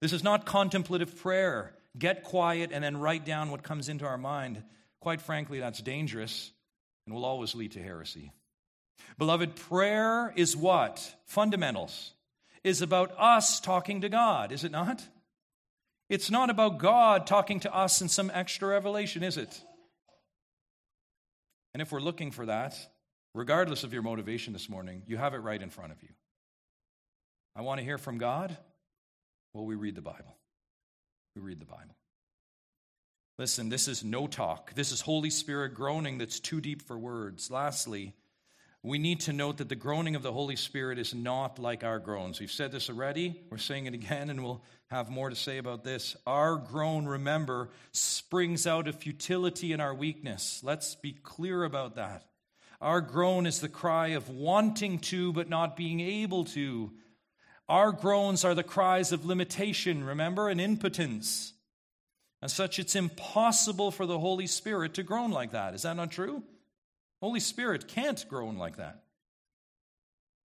This 0.00 0.12
is 0.12 0.24
not 0.24 0.46
contemplative 0.46 1.16
prayer 1.18 1.74
get 1.98 2.22
quiet, 2.22 2.70
and 2.72 2.82
then 2.82 2.96
write 2.96 3.24
down 3.24 3.50
what 3.50 3.62
comes 3.62 3.88
into 3.88 4.06
our 4.06 4.18
mind. 4.18 4.62
Quite 5.00 5.20
frankly, 5.20 5.60
that's 5.60 5.80
dangerous 5.80 6.50
and 7.06 7.14
will 7.14 7.24
always 7.24 7.54
lead 7.54 7.72
to 7.72 7.82
heresy. 7.82 8.32
Beloved, 9.18 9.56
prayer 9.56 10.32
is 10.36 10.56
what? 10.56 11.14
Fundamentals. 11.26 12.12
Is 12.64 12.82
about 12.82 13.12
us 13.18 13.60
talking 13.60 14.00
to 14.00 14.08
God, 14.08 14.52
is 14.52 14.64
it 14.64 14.72
not? 14.72 15.02
It's 16.08 16.30
not 16.30 16.50
about 16.50 16.78
God 16.78 17.26
talking 17.26 17.60
to 17.60 17.74
us 17.74 18.00
in 18.00 18.08
some 18.08 18.30
extra 18.34 18.68
revelation, 18.68 19.22
is 19.22 19.36
it? 19.36 19.60
And 21.72 21.80
if 21.80 21.92
we're 21.92 22.00
looking 22.00 22.30
for 22.30 22.46
that, 22.46 22.74
regardless 23.34 23.84
of 23.84 23.92
your 23.92 24.02
motivation 24.02 24.52
this 24.52 24.68
morning, 24.68 25.02
you 25.06 25.16
have 25.16 25.34
it 25.34 25.38
right 25.38 25.62
in 25.62 25.70
front 25.70 25.92
of 25.92 26.02
you. 26.02 26.08
I 27.56 27.62
want 27.62 27.78
to 27.78 27.84
hear 27.84 27.98
from 27.98 28.18
God. 28.18 28.56
Well, 29.52 29.66
we 29.66 29.74
read 29.74 29.94
the 29.94 30.02
Bible 30.02 30.36
We 31.34 31.42
read 31.42 31.60
the 31.60 31.66
Bible. 31.66 31.96
Listen, 33.38 33.68
this 33.68 33.86
is 33.86 34.02
no 34.02 34.26
talk. 34.26 34.74
This 34.74 34.90
is 34.90 35.00
Holy 35.00 35.30
Spirit 35.30 35.74
groaning 35.74 36.18
that's 36.18 36.40
too 36.40 36.60
deep 36.60 36.82
for 36.82 36.98
words. 36.98 37.50
Lastly, 37.50 38.14
we 38.82 38.98
need 38.98 39.20
to 39.20 39.32
note 39.32 39.58
that 39.58 39.68
the 39.68 39.76
groaning 39.76 40.16
of 40.16 40.22
the 40.22 40.32
Holy 40.32 40.56
Spirit 40.56 40.98
is 40.98 41.14
not 41.14 41.58
like 41.58 41.84
our 41.84 41.98
groans. 41.98 42.40
We've 42.40 42.50
said 42.50 42.72
this 42.72 42.88
already. 42.88 43.40
We're 43.50 43.58
saying 43.58 43.86
it 43.86 43.94
again, 43.94 44.30
and 44.30 44.42
we'll 44.42 44.62
have 44.90 45.10
more 45.10 45.30
to 45.30 45.36
say 45.36 45.58
about 45.58 45.84
this. 45.84 46.16
Our 46.26 46.56
groan, 46.56 47.06
remember, 47.06 47.70
springs 47.92 48.66
out 48.66 48.88
of 48.88 48.96
futility 48.96 49.72
and 49.72 49.82
our 49.82 49.94
weakness. 49.94 50.60
Let's 50.64 50.94
be 50.94 51.12
clear 51.12 51.64
about 51.64 51.96
that. 51.96 52.24
Our 52.80 53.00
groan 53.00 53.46
is 53.46 53.60
the 53.60 53.68
cry 53.68 54.08
of 54.08 54.28
wanting 54.30 55.00
to, 55.00 55.32
but 55.32 55.48
not 55.48 55.76
being 55.76 56.00
able 56.00 56.44
to. 56.46 56.92
Our 57.68 57.92
groans 57.92 58.44
are 58.44 58.54
the 58.54 58.62
cries 58.62 59.12
of 59.12 59.26
limitation, 59.26 60.04
remember, 60.04 60.48
and 60.48 60.60
impotence. 60.60 61.52
As 62.40 62.52
such, 62.52 62.78
it's 62.78 62.94
impossible 62.94 63.90
for 63.90 64.06
the 64.06 64.18
Holy 64.18 64.46
Spirit 64.46 64.94
to 64.94 65.02
groan 65.02 65.30
like 65.30 65.50
that. 65.52 65.74
Is 65.74 65.82
that 65.82 65.96
not 65.96 66.10
true? 66.10 66.42
Holy 67.20 67.40
Spirit 67.40 67.88
can't 67.88 68.24
groan 68.28 68.56
like 68.56 68.76
that. 68.76 69.02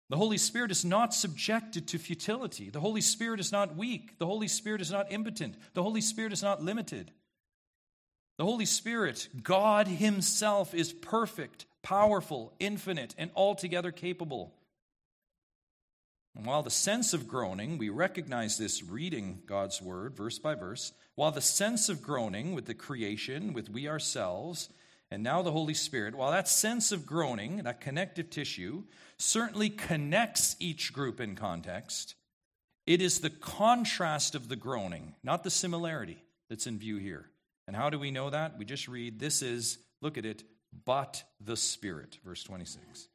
The 0.08 0.16
Holy 0.16 0.38
Spirit 0.38 0.70
is 0.70 0.84
not 0.84 1.14
subjected 1.14 1.88
to 1.88 1.98
futility. 1.98 2.70
The 2.70 2.80
Holy 2.80 3.00
Spirit 3.00 3.40
is 3.40 3.50
not 3.50 3.76
weak. 3.76 4.18
The 4.18 4.26
Holy 4.26 4.48
Spirit 4.48 4.80
is 4.80 4.92
not 4.92 5.10
impotent. 5.10 5.56
The 5.74 5.82
Holy 5.82 6.02
Spirit 6.02 6.32
is 6.32 6.42
not 6.42 6.62
limited. 6.62 7.10
The 8.36 8.44
Holy 8.44 8.66
Spirit, 8.66 9.28
God 9.42 9.88
Himself, 9.88 10.74
is 10.74 10.92
perfect, 10.92 11.66
powerful, 11.82 12.52
infinite, 12.58 13.14
and 13.18 13.30
altogether 13.34 13.90
capable. 13.90 14.54
And 16.34 16.46
while 16.46 16.62
the 16.62 16.70
sense 16.70 17.12
of 17.12 17.28
groaning, 17.28 17.76
we 17.78 17.90
recognize 17.90 18.56
this 18.56 18.82
reading 18.82 19.42
God's 19.46 19.82
word 19.82 20.16
verse 20.16 20.38
by 20.38 20.54
verse, 20.54 20.92
while 21.14 21.30
the 21.30 21.40
sense 21.40 21.88
of 21.88 22.02
groaning 22.02 22.54
with 22.54 22.66
the 22.66 22.74
creation, 22.74 23.52
with 23.52 23.68
we 23.68 23.88
ourselves, 23.88 24.70
and 25.10 25.22
now 25.22 25.42
the 25.42 25.52
Holy 25.52 25.74
Spirit, 25.74 26.14
while 26.14 26.30
that 26.30 26.48
sense 26.48 26.90
of 26.90 27.04
groaning, 27.04 27.58
that 27.58 27.82
connective 27.82 28.30
tissue, 28.30 28.84
certainly 29.18 29.68
connects 29.68 30.56
each 30.58 30.92
group 30.92 31.20
in 31.20 31.36
context, 31.36 32.14
it 32.86 33.02
is 33.02 33.20
the 33.20 33.30
contrast 33.30 34.34
of 34.34 34.48
the 34.48 34.56
groaning, 34.56 35.14
not 35.22 35.44
the 35.44 35.50
similarity, 35.50 36.24
that's 36.48 36.66
in 36.66 36.78
view 36.78 36.96
here. 36.96 37.28
And 37.66 37.76
how 37.76 37.90
do 37.90 37.98
we 37.98 38.10
know 38.10 38.30
that? 38.30 38.58
We 38.58 38.64
just 38.64 38.88
read, 38.88 39.20
this 39.20 39.42
is, 39.42 39.78
look 40.00 40.16
at 40.16 40.24
it, 40.24 40.44
but 40.84 41.22
the 41.40 41.56
Spirit, 41.56 42.18
verse 42.24 42.42
26. 42.42 43.08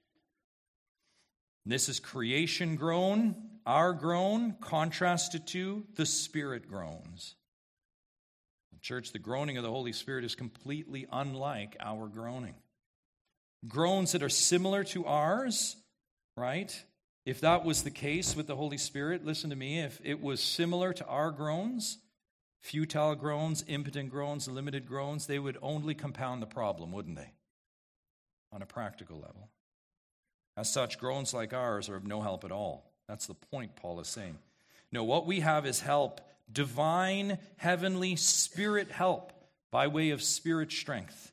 This 1.67 1.89
is 1.89 1.99
creation 1.99 2.77
groan, 2.77 3.35
our 3.65 3.91
groan, 3.91 4.55
contrasted 4.61 5.45
to 5.47 5.85
the 5.95 6.05
Spirit 6.05 6.69
groans. 6.69 7.35
Church, 8.81 9.11
the 9.11 9.19
groaning 9.19 9.57
of 9.57 9.63
the 9.63 9.69
Holy 9.69 9.91
Spirit 9.91 10.23
is 10.23 10.33
completely 10.33 11.07
unlike 11.11 11.75
our 11.81 12.07
groaning. 12.07 12.55
Groans 13.67 14.13
that 14.13 14.23
are 14.23 14.29
similar 14.29 14.85
to 14.85 15.05
ours, 15.05 15.75
right? 16.37 16.73
If 17.25 17.41
that 17.41 17.65
was 17.65 17.83
the 17.83 17.91
case 17.91 18.33
with 18.33 18.47
the 18.47 18.55
Holy 18.55 18.77
Spirit, 18.77 19.25
listen 19.25 19.49
to 19.49 19.57
me, 19.57 19.81
if 19.81 19.99
it 20.05 20.21
was 20.21 20.39
similar 20.39 20.93
to 20.93 21.05
our 21.05 21.31
groans, 21.31 21.97
futile 22.61 23.15
groans, 23.15 23.65
impotent 23.67 24.09
groans, 24.09 24.47
limited 24.47 24.87
groans, 24.87 25.27
they 25.27 25.39
would 25.39 25.57
only 25.61 25.93
compound 25.93 26.41
the 26.41 26.47
problem, 26.47 26.93
wouldn't 26.93 27.17
they? 27.17 27.33
On 28.53 28.61
a 28.61 28.65
practical 28.65 29.17
level. 29.17 29.49
As 30.57 30.73
such, 30.73 30.97
groans 30.97 31.35
like 31.35 31.53
ours 31.53 31.87
are 31.87 31.95
of 31.95 32.07
no 32.07 32.19
help 32.21 32.43
at 32.43 32.51
all. 32.51 32.91
That's 33.07 33.27
the 33.27 33.35
point 33.35 33.75
Paul 33.75 33.99
is 33.99 34.07
saying. 34.07 34.39
No, 34.91 35.03
what 35.03 35.27
we 35.27 35.41
have 35.41 35.67
is 35.67 35.81
help, 35.81 36.19
divine, 36.51 37.37
heavenly, 37.57 38.15
spirit 38.15 38.89
help 38.89 39.31
by 39.71 39.87
way 39.87 40.09
of 40.09 40.23
spirit 40.23 40.71
strength. 40.71 41.31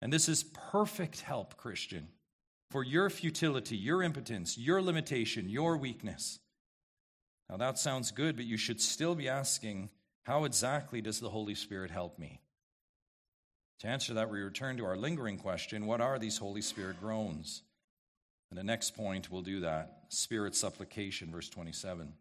And 0.00 0.10
this 0.10 0.28
is 0.28 0.44
perfect 0.72 1.20
help, 1.20 1.58
Christian, 1.58 2.08
for 2.70 2.82
your 2.82 3.10
futility, 3.10 3.76
your 3.76 4.02
impotence, 4.02 4.56
your 4.56 4.80
limitation, 4.80 5.50
your 5.50 5.76
weakness. 5.76 6.38
Now, 7.50 7.58
that 7.58 7.78
sounds 7.78 8.12
good, 8.12 8.36
but 8.36 8.46
you 8.46 8.56
should 8.56 8.80
still 8.80 9.14
be 9.14 9.28
asking, 9.28 9.90
how 10.24 10.44
exactly 10.44 11.02
does 11.02 11.20
the 11.20 11.28
Holy 11.28 11.54
Spirit 11.54 11.90
help 11.90 12.18
me? 12.18 12.40
To 13.80 13.88
answer 13.88 14.14
that, 14.14 14.30
we 14.30 14.40
return 14.40 14.78
to 14.78 14.86
our 14.86 14.96
lingering 14.96 15.36
question 15.36 15.86
what 15.86 16.00
are 16.00 16.18
these 16.18 16.38
Holy 16.38 16.62
Spirit 16.62 16.98
groans? 16.98 17.62
And 18.52 18.58
the 18.58 18.64
next 18.64 18.94
point 18.94 19.30
we'll 19.30 19.40
do 19.40 19.60
that 19.60 20.00
Spirit 20.10 20.54
supplication, 20.54 21.30
verse 21.30 21.48
27. 21.48 22.12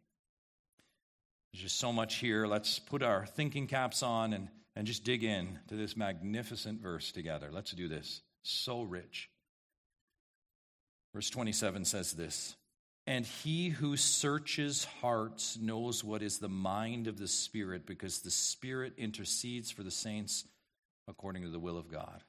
There's 1.52 1.64
just 1.64 1.78
so 1.78 1.92
much 1.92 2.16
here. 2.16 2.48
Let's 2.48 2.80
put 2.80 3.04
our 3.04 3.26
thinking 3.26 3.68
caps 3.68 4.02
on 4.02 4.32
and, 4.32 4.48
and 4.78 4.88
just 4.88 5.04
dig 5.04 5.26
in 5.26 5.60
to 5.68 5.76
this 5.76 5.98
magnificent 5.98 6.80
verse 6.80 7.12
together. 7.12 7.50
Let's 7.52 7.72
do 7.72 7.90
this. 7.90 8.22
So 8.44 8.84
rich. 8.84 9.30
Verse 11.14 11.30
27 11.30 11.84
says 11.84 12.14
this 12.14 12.56
And 13.06 13.26
he 13.26 13.68
who 13.68 13.98
searches 13.98 14.86
hearts 15.02 15.58
knows 15.58 16.02
what 16.02 16.24
is 16.24 16.40
the 16.40 16.48
mind 16.48 17.08
of 17.08 17.18
the 17.18 17.28
Spirit, 17.28 17.86
because 17.86 18.20
the 18.20 18.32
Spirit 18.32 18.94
intercedes 18.98 19.70
for 19.70 19.84
the 19.84 19.92
saints 19.92 20.46
according 21.10 21.44
to 21.44 21.50
the 21.50 21.60
will 21.60 21.78
of 21.78 21.92
God. 21.92 22.24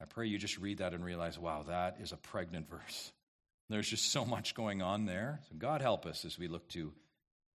I 0.00 0.04
pray 0.04 0.26
you 0.26 0.38
just 0.38 0.58
read 0.58 0.78
that 0.78 0.92
and 0.94 1.04
realize, 1.04 1.38
wow, 1.38 1.64
that 1.68 1.98
is 2.00 2.12
a 2.12 2.16
pregnant 2.16 2.68
verse. 2.70 3.12
There's 3.68 3.88
just 3.88 4.12
so 4.12 4.24
much 4.24 4.54
going 4.54 4.80
on 4.80 5.06
there. 5.06 5.40
So 5.48 5.56
God 5.56 5.80
help 5.80 6.06
us 6.06 6.24
as 6.24 6.38
we 6.38 6.48
look 6.48 6.68
to 6.70 6.92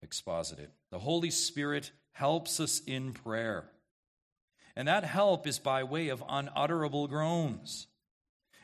exposit 0.01 0.60
it. 0.60 0.71
The 0.89 1.00
Holy 1.00 1.31
Spirit 1.31 1.91
helps 2.12 2.60
us 2.60 2.81
in 2.86 3.13
prayer. 3.13 3.69
And 4.75 4.88
that 4.88 5.03
help 5.03 5.48
is 5.48 5.60
by 5.60 5.83
way 5.83 6.10
of 6.10 6.24
unutterable 6.27 7.07
groans. 7.07 7.88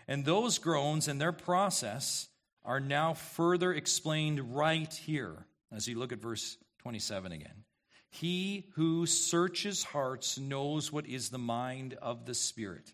And 0.08 0.26
those 0.26 0.58
groans 0.58 1.08
and 1.08 1.20
their 1.20 1.32
process 1.32 2.28
are 2.64 2.80
now 2.80 3.14
further 3.14 3.74
explained 3.74 4.56
right 4.56 4.94
here 4.94 5.46
as 5.72 5.88
you 5.88 5.98
look 5.98 6.12
at 6.12 6.22
verse 6.22 6.58
27 6.80 7.32
again. 7.32 7.64
He 8.10 8.68
who 8.76 9.06
searches 9.06 9.84
hearts 9.84 10.38
knows 10.38 10.92
what 10.92 11.08
is 11.08 11.30
the 11.30 11.38
mind 11.38 11.94
of 12.02 12.26
the 12.26 12.34
Spirit. 12.34 12.94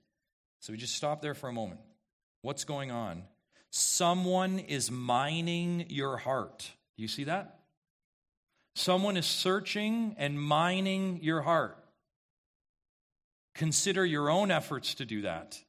So 0.64 0.72
we 0.72 0.78
just 0.80 0.96
stop 0.96 1.22
there 1.22 1.34
for 1.34 1.50
a 1.50 1.52
moment. 1.52 1.82
What's 2.42 2.64
going 2.64 2.90
on? 2.90 3.24
Someone 3.70 4.60
is 4.60 4.90
mining 4.90 5.88
your 5.90 6.16
heart. 6.16 6.72
Do 6.96 7.02
you 7.02 7.10
see 7.10 7.26
that? 7.26 7.60
Someone 8.74 9.18
is 9.18 9.26
searching 9.26 10.16
and 10.18 10.42
mining 10.42 11.20
your 11.22 11.42
heart. 11.42 11.78
Consider 13.56 14.06
your 14.06 14.30
own 14.30 14.52
efforts 14.52 14.94
to 14.96 15.06
do 15.06 15.24
that, 15.24 15.62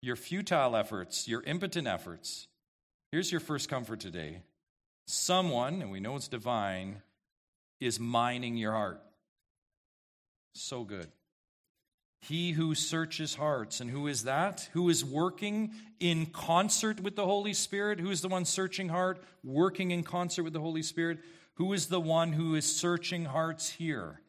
your 0.00 0.16
futile 0.16 0.76
efforts, 0.76 1.28
your 1.28 1.42
impotent 1.42 1.86
efforts. 1.86 2.48
Here's 3.12 3.30
your 3.30 3.42
first 3.42 3.68
comfort 3.68 4.00
today 4.00 4.40
someone, 5.06 5.82
and 5.82 5.90
we 5.90 6.00
know 6.00 6.16
it's 6.16 6.26
divine, 6.26 7.02
is 7.80 8.00
mining 8.00 8.56
your 8.56 8.72
heart. 8.72 9.02
So 10.54 10.84
good. 10.84 11.08
He 12.20 12.52
who 12.52 12.74
searches 12.74 13.34
hearts. 13.34 13.80
And 13.80 13.90
who 13.90 14.06
is 14.06 14.24
that? 14.24 14.68
Who 14.72 14.88
is 14.88 15.04
working 15.04 15.72
in 16.00 16.26
concert 16.26 17.00
with 17.00 17.16
the 17.16 17.24
Holy 17.24 17.54
Spirit? 17.54 18.00
Who 18.00 18.10
is 18.10 18.20
the 18.20 18.28
one 18.28 18.44
searching 18.44 18.88
heart, 18.88 19.22
working 19.44 19.90
in 19.90 20.02
concert 20.02 20.42
with 20.42 20.52
the 20.52 20.60
Holy 20.60 20.82
Spirit? 20.82 21.18
Who 21.54 21.72
is 21.72 21.86
the 21.86 22.00
one 22.00 22.32
who 22.32 22.54
is 22.54 22.64
searching 22.64 23.24
hearts 23.24 23.70
here? 23.70 24.20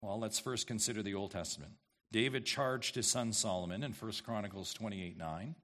Well, 0.00 0.18
let's 0.18 0.38
first 0.38 0.66
consider 0.66 1.02
the 1.02 1.14
Old 1.14 1.32
Testament. 1.32 1.72
David 2.12 2.46
charged 2.46 2.94
his 2.94 3.06
son 3.06 3.32
Solomon 3.32 3.82
in 3.82 3.92
1 3.92 4.12
Chronicles 4.24 4.72
28 4.74 5.18
9. 5.18 5.54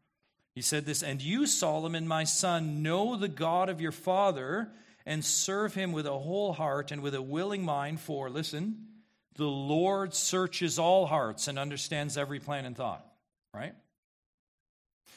He 0.55 0.61
said 0.61 0.85
this, 0.85 1.03
And 1.03 1.23
you, 1.23 1.47
Solomon, 1.47 2.07
my 2.07 2.25
son, 2.25 2.83
know 2.83 3.17
the 3.17 3.29
God 3.29 3.69
of 3.69 3.81
your 3.81 3.93
father 3.93 4.71
and 5.07 5.25
serve 5.25 5.75
him 5.75 5.93
with 5.93 6.07
a 6.07 6.19
whole 6.19 6.53
heart 6.53 6.93
and 6.93 7.03
with 7.03 7.15
a 7.15 7.23
willing 7.23 7.65
mind, 7.65 8.01
for, 8.01 8.31
listen, 8.31 8.87
the 9.37 9.45
Lord 9.45 10.15
searches 10.15 10.79
all 10.79 11.07
hearts 11.07 11.49
and 11.49 11.59
understands 11.59 12.19
every 12.19 12.41
plan 12.41 12.65
and 12.65 12.77
thought, 12.77 13.07
right? 13.55 13.75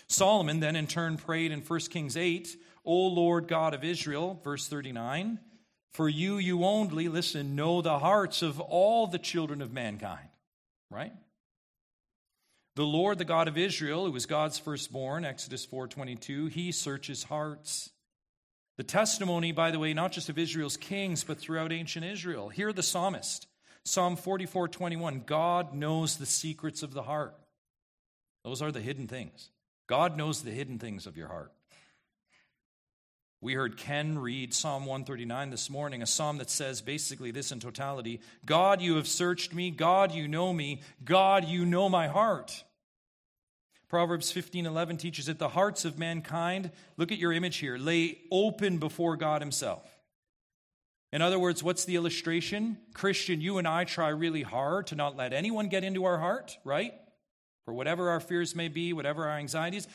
Solomon 0.07 0.59
then 0.59 0.75
in 0.75 0.87
turn 0.87 1.17
prayed 1.17 1.51
in 1.51 1.61
1 1.61 1.79
Kings 1.89 2.15
8, 2.15 2.55
O 2.85 3.07
Lord 3.07 3.47
God 3.47 3.73
of 3.73 3.83
Israel, 3.83 4.39
verse 4.43 4.67
39, 4.67 5.39
for 5.93 6.07
you, 6.07 6.37
you 6.37 6.63
only, 6.63 7.07
listen, 7.07 7.55
know 7.55 7.81
the 7.81 7.99
hearts 7.99 8.41
of 8.41 8.59
all 8.59 9.07
the 9.07 9.17
children 9.17 9.61
of 9.61 9.73
mankind, 9.73 10.29
right? 10.91 11.13
The 12.75 12.83
Lord, 12.83 13.17
the 13.17 13.25
God 13.25 13.47
of 13.47 13.57
Israel, 13.57 14.05
who 14.05 14.11
was 14.11 14.25
God's 14.25 14.59
firstborn, 14.59 15.23
Exodus 15.23 15.65
4:22, 15.65 16.47
he 16.47 16.73
searches 16.73 17.23
hearts. 17.23 17.91
The 18.77 18.83
testimony, 18.83 19.53
by 19.53 19.71
the 19.71 19.79
way, 19.79 19.93
not 19.93 20.11
just 20.11 20.27
of 20.27 20.37
Israel's 20.37 20.75
kings, 20.75 21.23
but 21.23 21.39
throughout 21.39 21.71
ancient 21.71 22.03
Israel. 22.03 22.49
Hear 22.49 22.73
the 22.73 22.83
psalmist. 22.83 23.47
Psalm 23.85 24.17
44:21, 24.17 25.25
God 25.25 25.73
knows 25.73 26.17
the 26.17 26.25
secrets 26.25 26.81
of 26.81 26.93
the 26.93 27.03
heart. 27.03 27.35
Those 28.43 28.61
are 28.61 28.71
the 28.71 28.81
hidden 28.81 29.07
things. 29.07 29.49
God 29.87 30.17
knows 30.17 30.41
the 30.41 30.51
hidden 30.51 30.79
things 30.79 31.05
of 31.05 31.15
your 31.15 31.27
heart. 31.27 31.51
We 33.41 33.53
heard 33.53 33.77
Ken 33.77 34.17
read 34.17 34.55
Psalm 34.55 34.87
139 34.87 35.51
this 35.51 35.69
morning, 35.69 36.01
a 36.01 36.07
psalm 36.07 36.39
that 36.39 36.49
says 36.49 36.81
basically 36.81 37.29
this 37.29 37.51
in 37.51 37.59
totality 37.59 38.21
God, 38.43 38.81
you 38.81 38.95
have 38.95 39.07
searched 39.07 39.53
me. 39.53 39.69
God, 39.69 40.11
you 40.11 40.27
know 40.27 40.51
me. 40.51 40.81
God, 41.03 41.45
you 41.45 41.63
know 41.63 41.87
my 41.87 42.07
heart. 42.07 42.63
Proverbs 43.87 44.31
15:11 44.31 44.97
teaches 44.97 45.27
that 45.27 45.37
the 45.37 45.49
hearts 45.49 45.85
of 45.85 45.99
mankind, 45.99 46.71
look 46.97 47.11
at 47.11 47.19
your 47.19 47.31
image 47.31 47.57
here, 47.57 47.77
lay 47.77 48.17
open 48.31 48.79
before 48.79 49.15
God 49.15 49.43
himself. 49.43 49.94
In 51.15 51.21
other 51.21 51.39
words, 51.39 51.63
what's 51.63 51.85
the 51.85 51.95
illustration? 51.95 52.77
Christian, 52.93 53.39
you 53.39 53.57
and 53.57 53.65
I 53.65 53.85
try 53.85 54.09
really 54.09 54.41
hard 54.41 54.87
to 54.87 54.95
not 54.95 55.15
let 55.15 55.31
anyone 55.31 55.69
get 55.69 55.85
into 55.85 56.03
our 56.03 56.17
heart, 56.17 56.57
right? 56.65 56.93
For 57.63 57.73
whatever 57.73 58.09
our 58.09 58.19
fears 58.19 58.53
may 58.53 58.67
be, 58.67 58.91
whatever 58.91 59.25
our 59.25 59.37
anxieties, 59.37 59.87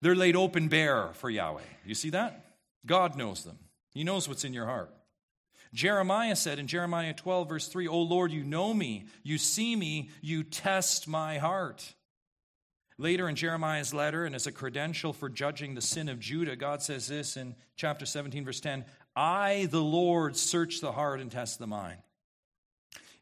they're 0.00 0.14
laid 0.14 0.36
open 0.36 0.68
bare 0.68 1.10
for 1.12 1.28
Yahweh. 1.28 1.60
You 1.84 1.94
see 1.94 2.08
that? 2.10 2.46
God 2.86 3.14
knows 3.14 3.44
them. 3.44 3.58
He 3.92 4.04
knows 4.04 4.26
what's 4.26 4.42
in 4.42 4.54
your 4.54 4.64
heart. 4.64 4.90
Jeremiah 5.74 6.34
said 6.34 6.58
in 6.58 6.66
Jeremiah 6.66 7.12
12, 7.12 7.46
verse 7.46 7.68
3, 7.68 7.86
O 7.86 8.00
Lord, 8.00 8.32
you 8.32 8.42
know 8.42 8.72
me, 8.72 9.04
you 9.22 9.36
see 9.36 9.76
me, 9.76 10.08
you 10.22 10.44
test 10.44 11.06
my 11.06 11.36
heart. 11.36 11.92
Later 12.96 13.28
in 13.28 13.36
Jeremiah's 13.36 13.92
letter, 13.92 14.24
and 14.24 14.34
as 14.34 14.46
a 14.46 14.52
credential 14.52 15.12
for 15.12 15.28
judging 15.28 15.74
the 15.74 15.82
sin 15.82 16.08
of 16.08 16.18
Judah, 16.18 16.56
God 16.56 16.80
says 16.80 17.06
this 17.06 17.36
in 17.36 17.54
chapter 17.76 18.06
17, 18.06 18.46
verse 18.46 18.60
10 18.60 18.86
I, 19.18 19.66
the 19.68 19.82
Lord, 19.82 20.36
search 20.36 20.80
the 20.80 20.92
heart 20.92 21.18
and 21.18 21.28
test 21.28 21.58
the 21.58 21.66
mind. 21.66 21.98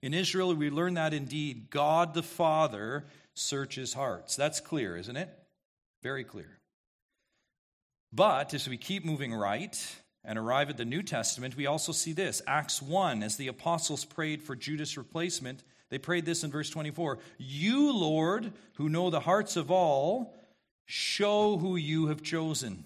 In 0.03 0.13
Israel, 0.13 0.55
we 0.55 0.69
learn 0.69 0.93
that 0.95 1.15
indeed 1.15 1.71
God 1.71 2.13
the 2.13 2.23
Father 2.23 3.07
searches 3.33 3.95
hearts. 3.95 4.37
That's 4.37 4.61
clear, 4.61 4.99
isn't 4.99 5.17
it? 5.17 5.31
Very 6.03 6.23
clear. 6.23 6.59
But 8.13 8.53
as 8.53 8.69
we 8.69 8.77
keep 8.77 9.07
moving 9.07 9.33
right 9.33 9.75
and 10.23 10.39
arrive 10.39 10.69
at 10.69 10.77
the 10.77 10.85
New 10.85 11.03
Testament, 11.03 11.57
we 11.57 11.65
also 11.65 11.93
see 11.93 12.13
this. 12.13 12.43
Acts 12.47 12.83
1, 12.83 13.23
as 13.23 13.39
the 13.39 13.49
apostles 13.49 14.05
prayed 14.05 14.43
for 14.43 14.55
Judas' 14.55 14.99
replacement, 14.99 15.63
they 15.89 15.97
prayed 15.97 16.27
this 16.27 16.45
in 16.45 16.51
verse 16.51 16.69
24 16.69 17.21
You, 17.39 17.91
Lord, 17.91 18.53
who 18.75 18.91
know 18.91 19.09
the 19.09 19.21
hearts 19.21 19.57
of 19.57 19.71
all, 19.71 20.35
show 20.85 21.57
who 21.57 21.77
you 21.77 22.09
have 22.09 22.23
chosen. 22.23 22.85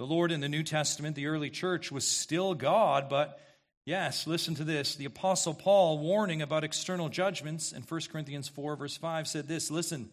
The 0.00 0.06
Lord 0.06 0.32
in 0.32 0.40
the 0.40 0.48
New 0.48 0.62
Testament, 0.62 1.14
the 1.14 1.26
early 1.26 1.50
church, 1.50 1.92
was 1.92 2.06
still 2.06 2.54
God, 2.54 3.10
but 3.10 3.38
yes, 3.84 4.26
listen 4.26 4.54
to 4.54 4.64
this. 4.64 4.94
The 4.94 5.04
Apostle 5.04 5.52
Paul, 5.52 5.98
warning 5.98 6.40
about 6.40 6.64
external 6.64 7.10
judgments 7.10 7.70
in 7.72 7.82
1 7.82 8.00
Corinthians 8.10 8.48
4, 8.48 8.76
verse 8.76 8.96
5, 8.96 9.28
said 9.28 9.46
this 9.46 9.70
Listen, 9.70 10.08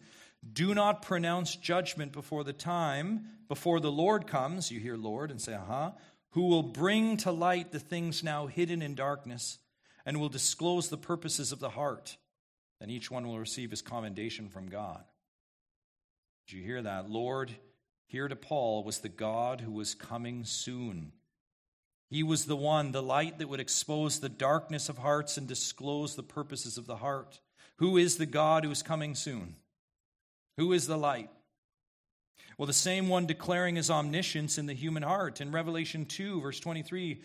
do 0.52 0.74
not 0.74 1.00
pronounce 1.00 1.56
judgment 1.56 2.12
before 2.12 2.44
the 2.44 2.52
time, 2.52 3.28
before 3.48 3.80
the 3.80 3.90
Lord 3.90 4.26
comes. 4.26 4.70
You 4.70 4.78
hear 4.78 4.98
Lord 4.98 5.30
and 5.30 5.40
say, 5.40 5.54
aha, 5.54 5.94
who 6.32 6.48
will 6.48 6.64
bring 6.64 7.16
to 7.18 7.32
light 7.32 7.72
the 7.72 7.80
things 7.80 8.22
now 8.22 8.46
hidden 8.46 8.82
in 8.82 8.94
darkness 8.94 9.56
and 10.04 10.20
will 10.20 10.28
disclose 10.28 10.90
the 10.90 10.98
purposes 10.98 11.50
of 11.50 11.60
the 11.60 11.70
heart. 11.70 12.18
Then 12.78 12.90
each 12.90 13.10
one 13.10 13.26
will 13.26 13.38
receive 13.38 13.70
his 13.70 13.80
commendation 13.80 14.50
from 14.50 14.68
God. 14.68 15.02
Did 16.46 16.56
you 16.56 16.62
hear 16.62 16.82
that? 16.82 17.08
Lord, 17.08 17.56
here 18.08 18.26
to 18.26 18.36
Paul 18.36 18.84
was 18.84 18.98
the 18.98 19.08
God 19.08 19.60
who 19.60 19.70
was 19.70 19.94
coming 19.94 20.44
soon. 20.44 21.12
He 22.10 22.22
was 22.22 22.46
the 22.46 22.56
one, 22.56 22.92
the 22.92 23.02
light 23.02 23.38
that 23.38 23.48
would 23.48 23.60
expose 23.60 24.18
the 24.18 24.30
darkness 24.30 24.88
of 24.88 24.98
hearts 24.98 25.36
and 25.36 25.46
disclose 25.46 26.16
the 26.16 26.22
purposes 26.22 26.78
of 26.78 26.86
the 26.86 26.96
heart. 26.96 27.40
Who 27.76 27.98
is 27.98 28.16
the 28.16 28.26
God 28.26 28.64
who 28.64 28.70
is 28.70 28.82
coming 28.82 29.14
soon? 29.14 29.56
Who 30.56 30.72
is 30.72 30.86
the 30.86 30.96
light? 30.96 31.28
Well, 32.56 32.66
the 32.66 32.72
same 32.72 33.08
one 33.08 33.26
declaring 33.26 33.76
his 33.76 33.90
omniscience 33.90 34.56
in 34.56 34.64
the 34.64 34.74
human 34.74 35.02
heart. 35.02 35.42
In 35.42 35.52
Revelation 35.52 36.06
2, 36.06 36.40
verse 36.40 36.58
23, 36.58 37.20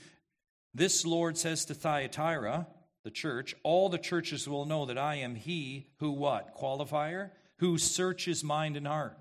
this 0.73 1.05
Lord 1.05 1.37
says 1.37 1.65
to 1.65 1.73
Thyatira, 1.73 2.67
the 3.03 3.11
church, 3.11 3.55
all 3.63 3.89
the 3.89 3.97
churches 3.97 4.47
will 4.47 4.65
know 4.65 4.85
that 4.85 4.97
I 4.97 5.15
am 5.15 5.35
he 5.35 5.87
who 5.99 6.11
what? 6.11 6.55
Qualifier? 6.55 7.31
Who 7.57 7.77
searches 7.77 8.43
mind 8.43 8.75
and 8.75 8.87
heart. 8.87 9.17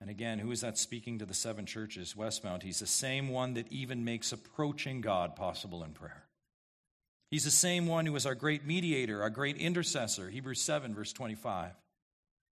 And 0.00 0.10
again, 0.10 0.38
who 0.38 0.50
is 0.50 0.60
that 0.60 0.76
speaking 0.76 1.18
to 1.18 1.26
the 1.26 1.34
seven 1.34 1.66
churches? 1.66 2.14
Westmount. 2.14 2.62
He's 2.62 2.80
the 2.80 2.86
same 2.86 3.28
one 3.28 3.54
that 3.54 3.72
even 3.72 4.04
makes 4.04 4.32
approaching 4.32 5.00
God 5.00 5.36
possible 5.36 5.82
in 5.82 5.92
prayer. 5.92 6.24
He's 7.30 7.44
the 7.44 7.50
same 7.50 7.86
one 7.86 8.06
who 8.06 8.14
is 8.16 8.26
our 8.26 8.34
great 8.34 8.64
mediator, 8.64 9.22
our 9.22 9.30
great 9.30 9.56
intercessor. 9.56 10.28
Hebrews 10.28 10.60
7, 10.60 10.94
verse 10.94 11.12
25. 11.12 11.72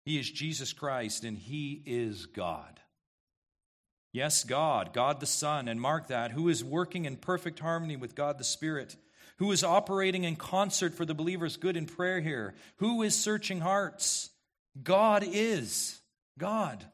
He 0.05 0.19
is 0.19 0.31
Jesus 0.31 0.73
Christ, 0.73 1.25
and 1.25 1.39
He 1.39 1.83
is 1.87 2.27
God. 2.27 2.81
Yes, 4.13 4.45
God, 4.45 4.93
God 4.93 5.21
the 5.21 5.27
Son, 5.27 5.69
and 5.69 5.81
mark 5.81 6.09
that, 6.09 6.33
who 6.33 6.49
is 6.49 6.65
working 6.65 7.05
in 7.05 7.17
perfect 7.17 7.61
harmony 7.61 7.97
with 7.97 8.15
God 8.15 8.39
the 8.39 8.45
Spirit, 8.45 8.97
who 9.39 9.53
is 9.53 9.65
operating 9.65 10.25
in 10.25 10.37
concert 10.37 10.95
for 10.95 11.05
the 11.05 11.15
believer's 11.15 11.57
good 11.57 11.77
in 11.77 11.87
prayer 11.87 12.21
here, 12.21 12.55
who 12.77 13.03
is 13.03 13.15
searching 13.17 13.61
hearts. 13.61 14.31
God 14.83 15.25
is. 15.27 16.01
God. 16.39 16.85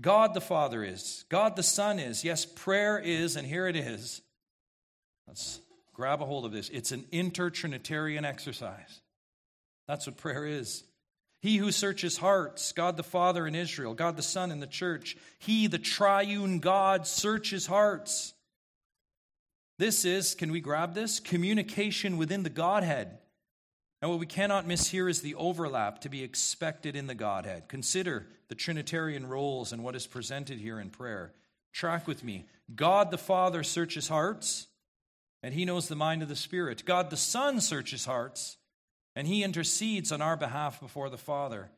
God 0.00 0.34
the 0.34 0.40
Father 0.40 0.84
is. 0.84 1.24
God 1.28 1.56
the 1.56 1.62
Son 1.62 1.98
is. 1.98 2.24
Yes, 2.24 2.44
prayer 2.44 2.98
is, 2.98 3.36
and 3.36 3.46
here 3.46 3.66
it 3.66 3.76
is. 3.76 4.20
Let's 5.26 5.60
grab 5.94 6.20
a 6.20 6.26
hold 6.26 6.44
of 6.44 6.52
this. 6.52 6.68
It's 6.68 6.92
an 6.92 7.04
intertrinitarian 7.12 8.24
exercise. 8.24 9.00
That's 9.88 10.06
what 10.06 10.16
prayer 10.16 10.46
is. 10.46 10.84
He 11.40 11.56
who 11.56 11.70
searches 11.70 12.18
hearts, 12.18 12.72
God 12.72 12.96
the 12.96 13.02
Father 13.02 13.46
in 13.46 13.54
Israel, 13.54 13.94
God 13.94 14.16
the 14.16 14.22
Son 14.22 14.50
in 14.50 14.60
the 14.60 14.66
church, 14.66 15.16
He, 15.38 15.66
the 15.66 15.78
triune 15.78 16.58
God, 16.58 17.06
searches 17.06 17.66
hearts. 17.66 18.34
This 19.78 20.04
is, 20.04 20.34
can 20.34 20.50
we 20.50 20.60
grab 20.60 20.94
this? 20.94 21.20
Communication 21.20 22.16
within 22.16 22.42
the 22.42 22.50
Godhead. 22.50 23.18
And 24.02 24.10
what 24.10 24.20
we 24.20 24.26
cannot 24.26 24.66
miss 24.66 24.88
here 24.88 25.08
is 25.08 25.20
the 25.20 25.34
overlap 25.36 26.00
to 26.02 26.08
be 26.08 26.22
expected 26.22 26.96
in 26.96 27.06
the 27.06 27.14
Godhead. 27.14 27.68
Consider 27.68 28.26
the 28.48 28.54
Trinitarian 28.54 29.26
roles 29.26 29.72
and 29.72 29.82
what 29.82 29.96
is 29.96 30.06
presented 30.06 30.58
here 30.58 30.78
in 30.78 30.90
prayer. 30.90 31.32
Track 31.72 32.06
with 32.06 32.22
me. 32.22 32.46
God 32.74 33.10
the 33.10 33.18
Father 33.18 33.62
searches 33.62 34.08
hearts, 34.08 34.66
and 35.42 35.54
He 35.54 35.64
knows 35.64 35.88
the 35.88 35.96
mind 35.96 36.22
of 36.22 36.28
the 36.28 36.36
Spirit. 36.36 36.84
God 36.84 37.10
the 37.10 37.16
Son 37.16 37.60
searches 37.60 38.04
hearts, 38.04 38.56
and 39.14 39.26
He 39.26 39.42
intercedes 39.42 40.12
on 40.12 40.20
our 40.20 40.36
behalf 40.36 40.80
before 40.80 41.08
the 41.08 41.16
Father. 41.16 41.70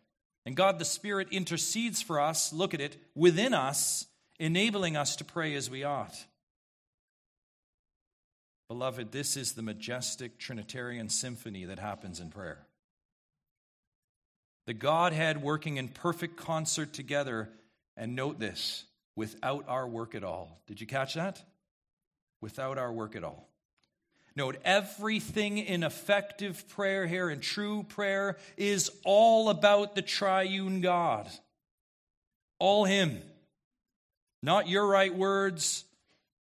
And 0.44 0.56
God 0.56 0.78
the 0.78 0.84
Spirit 0.84 1.28
intercedes 1.30 2.00
for 2.02 2.20
us, 2.20 2.52
look 2.52 2.74
at 2.74 2.80
it, 2.80 2.96
within 3.14 3.54
us, 3.54 4.06
enabling 4.38 4.96
us 4.96 5.16
to 5.16 5.24
pray 5.24 5.54
as 5.54 5.68
we 5.68 5.84
ought. 5.84 6.24
Beloved, 8.68 9.12
this 9.12 9.38
is 9.38 9.52
the 9.52 9.62
majestic 9.62 10.38
Trinitarian 10.38 11.08
symphony 11.08 11.64
that 11.64 11.78
happens 11.78 12.20
in 12.20 12.28
prayer. 12.28 12.66
The 14.66 14.74
Godhead 14.74 15.42
working 15.42 15.78
in 15.78 15.88
perfect 15.88 16.36
concert 16.36 16.92
together, 16.92 17.48
and 17.96 18.14
note 18.14 18.38
this, 18.38 18.84
without 19.16 19.64
our 19.68 19.88
work 19.88 20.14
at 20.14 20.22
all. 20.22 20.60
Did 20.66 20.82
you 20.82 20.86
catch 20.86 21.14
that? 21.14 21.42
Without 22.42 22.76
our 22.76 22.92
work 22.92 23.16
at 23.16 23.24
all. 23.24 23.48
Note, 24.36 24.56
everything 24.64 25.56
in 25.56 25.82
effective 25.82 26.68
prayer 26.68 27.06
here, 27.06 27.30
in 27.30 27.40
true 27.40 27.84
prayer, 27.84 28.36
is 28.58 28.90
all 29.04 29.48
about 29.48 29.94
the 29.94 30.02
triune 30.02 30.82
God. 30.82 31.26
All 32.58 32.84
Him. 32.84 33.22
Not 34.42 34.68
your 34.68 34.86
right 34.86 35.12
words, 35.12 35.84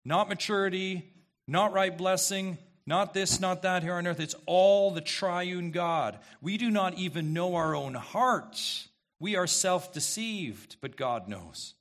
not 0.04 0.28
maturity, 0.28 1.10
not 1.48 1.72
right 1.72 1.96
blessing, 1.96 2.58
not 2.86 3.14
this, 3.14 3.40
not 3.40 3.62
that 3.62 3.82
here 3.82 3.94
on 3.94 4.06
earth. 4.06 4.20
It's 4.20 4.36
all 4.46 4.90
the 4.90 5.00
triune 5.00 5.72
God. 5.72 6.18
We 6.40 6.58
do 6.58 6.70
not 6.70 6.94
even 6.94 7.32
know 7.32 7.56
our 7.56 7.74
own 7.74 7.94
hearts. 7.94 8.88
We 9.18 9.34
are 9.34 9.46
self 9.46 9.92
deceived, 9.92 10.76
but 10.80 10.96
God 10.96 11.26
knows. 11.26 11.74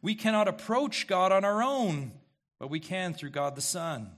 We 0.00 0.14
cannot 0.14 0.48
approach 0.48 1.06
God 1.06 1.32
on 1.32 1.44
our 1.44 1.62
own, 1.62 2.12
but 2.58 2.70
we 2.70 2.80
can 2.80 3.12
through 3.12 3.30
God 3.30 3.56
the 3.56 3.60
Son. 3.60 4.12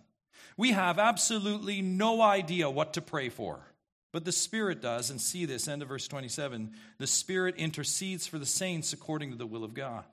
We 0.57 0.73
have 0.73 0.99
absolutely 0.99 1.81
no 1.81 2.21
idea 2.21 2.69
what 2.69 2.93
to 2.95 3.01
pray 3.01 3.31
for, 3.31 3.61
but 4.13 4.27
the 4.27 4.33
Spirit 4.33 4.83
does, 4.83 5.11
and 5.11 5.21
see 5.21 5.47
this, 5.47 5.67
end 5.67 5.81
of 5.81 5.89
verse 5.89 6.07
27. 6.07 6.73
The 6.99 7.07
Spirit 7.07 7.57
intercedes 7.57 8.27
for 8.27 8.39
the 8.39 8.47
saints 8.47 8.93
according 8.93 9.31
to 9.31 9.37
the 9.37 9.47
will 9.47 9.65
of 9.65 9.73
God. 9.73 10.05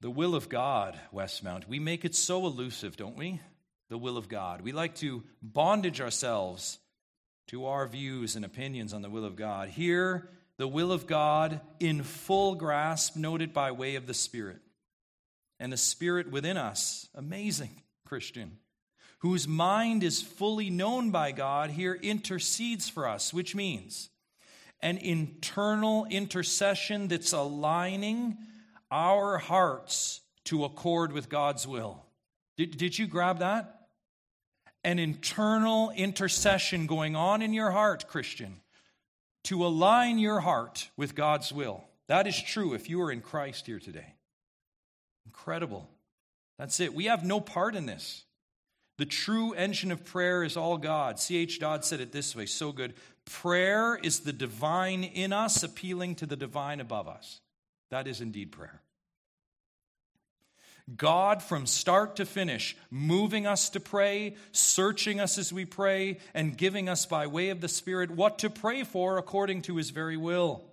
The 0.00 0.10
will 0.10 0.34
of 0.34 0.48
God, 0.48 0.98
Westmount, 1.12 1.66
we 1.68 1.78
make 1.78 2.04
it 2.04 2.14
so 2.14 2.46
elusive, 2.46 2.96
don't 2.96 3.16
we? 3.16 3.40
The 3.88 3.98
will 3.98 4.16
of 4.16 4.28
God. 4.28 4.60
We 4.60 4.72
like 4.72 4.94
to 4.96 5.22
bondage 5.40 6.00
ourselves 6.00 6.78
to 7.48 7.66
our 7.66 7.86
views 7.86 8.36
and 8.36 8.44
opinions 8.44 8.92
on 8.92 9.02
the 9.02 9.10
will 9.10 9.24
of 9.24 9.36
God. 9.36 9.68
Here, 9.68 10.28
the 10.58 10.68
will 10.68 10.92
of 10.92 11.06
God 11.06 11.60
in 11.80 12.02
full 12.02 12.54
grasp, 12.56 13.16
noted 13.16 13.52
by 13.52 13.72
way 13.72 13.94
of 13.94 14.06
the 14.06 14.14
Spirit. 14.14 14.60
And 15.58 15.72
the 15.72 15.76
Spirit 15.76 16.30
within 16.30 16.56
us, 16.56 17.08
amazing 17.14 17.82
Christian, 18.04 18.58
whose 19.20 19.48
mind 19.48 20.02
is 20.02 20.20
fully 20.20 20.68
known 20.68 21.10
by 21.10 21.32
God, 21.32 21.70
here 21.70 21.94
intercedes 21.94 22.88
for 22.88 23.08
us, 23.08 23.32
which 23.32 23.54
means 23.54 24.10
an 24.80 24.98
internal 24.98 26.04
intercession 26.06 27.08
that's 27.08 27.32
aligning 27.32 28.36
our 28.90 29.38
hearts 29.38 30.20
to 30.44 30.64
accord 30.64 31.12
with 31.12 31.28
God's 31.28 31.66
will. 31.66 32.04
Did, 32.56 32.76
did 32.76 32.98
you 32.98 33.06
grab 33.06 33.40
that? 33.40 33.88
An 34.84 34.98
internal 34.98 35.90
intercession 35.90 36.86
going 36.86 37.16
on 37.16 37.42
in 37.42 37.52
your 37.52 37.72
heart, 37.72 38.06
Christian, 38.08 38.60
to 39.44 39.66
align 39.66 40.18
your 40.18 40.40
heart 40.40 40.90
with 40.96 41.14
God's 41.14 41.52
will. 41.52 41.84
That 42.06 42.26
is 42.26 42.40
true 42.40 42.74
if 42.74 42.88
you 42.88 43.02
are 43.02 43.10
in 43.10 43.20
Christ 43.20 43.66
here 43.66 43.80
today. 43.80 44.14
Incredible. 45.26 45.88
That's 46.58 46.78
it. 46.80 46.94
We 46.94 47.06
have 47.06 47.24
no 47.24 47.40
part 47.40 47.74
in 47.74 47.86
this. 47.86 48.24
The 48.98 49.04
true 49.04 49.52
engine 49.52 49.92
of 49.92 50.04
prayer 50.04 50.42
is 50.42 50.56
all 50.56 50.78
God. 50.78 51.18
C.H. 51.18 51.60
Dodd 51.60 51.84
said 51.84 52.00
it 52.00 52.12
this 52.12 52.34
way 52.34 52.46
so 52.46 52.72
good. 52.72 52.94
Prayer 53.26 53.96
is 53.96 54.20
the 54.20 54.32
divine 54.32 55.04
in 55.04 55.32
us 55.32 55.62
appealing 55.62 56.14
to 56.16 56.26
the 56.26 56.36
divine 56.36 56.80
above 56.80 57.08
us. 57.08 57.40
That 57.90 58.06
is 58.06 58.20
indeed 58.20 58.52
prayer. 58.52 58.82
God, 60.94 61.42
from 61.42 61.66
start 61.66 62.16
to 62.16 62.24
finish, 62.24 62.76
moving 62.90 63.44
us 63.46 63.70
to 63.70 63.80
pray, 63.80 64.36
searching 64.52 65.18
us 65.18 65.36
as 65.36 65.52
we 65.52 65.64
pray, 65.64 66.18
and 66.32 66.56
giving 66.56 66.88
us 66.88 67.06
by 67.06 67.26
way 67.26 67.48
of 67.48 67.60
the 67.60 67.68
Spirit 67.68 68.12
what 68.12 68.38
to 68.40 68.50
pray 68.50 68.84
for 68.84 69.18
according 69.18 69.62
to 69.62 69.76
his 69.76 69.90
very 69.90 70.16
will. 70.16 70.64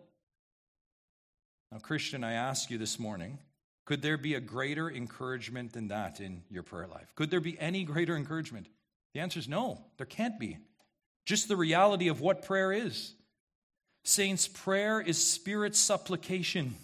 Now, 1.71 1.80
Christian, 1.80 2.23
I 2.23 2.34
ask 2.34 2.69
you 2.69 2.78
this 2.78 2.99
morning 2.99 3.39
could 3.86 4.02
there 4.02 4.17
be 4.17 4.36
a 4.36 4.39
greater 4.39 4.89
encouragement 4.89 5.73
than 5.73 5.89
that 5.89 6.21
in 6.21 6.43
your 6.49 6.63
prayer 6.63 6.88
life? 6.88 7.12
Could 7.15 7.32
there 7.32 7.41
be 7.41 7.60
any 7.60 7.84
greater 7.84 8.15
encouragement? 8.15 8.67
The 9.13 9.19
answer 9.19 9.39
is 9.39 9.49
no, 9.49 9.84
there 9.97 10.06
can't 10.06 10.39
be. 10.39 10.58
Just 11.26 11.47
the 11.47 11.58
reality 11.58 12.08
of 12.08 12.21
what 12.21 12.45
prayer 12.45 12.71
is. 12.71 13.13
Saints, 14.04 14.47
prayer 14.47 15.02
is 15.02 15.26
spirit 15.26 15.76
supplication. 15.76 16.76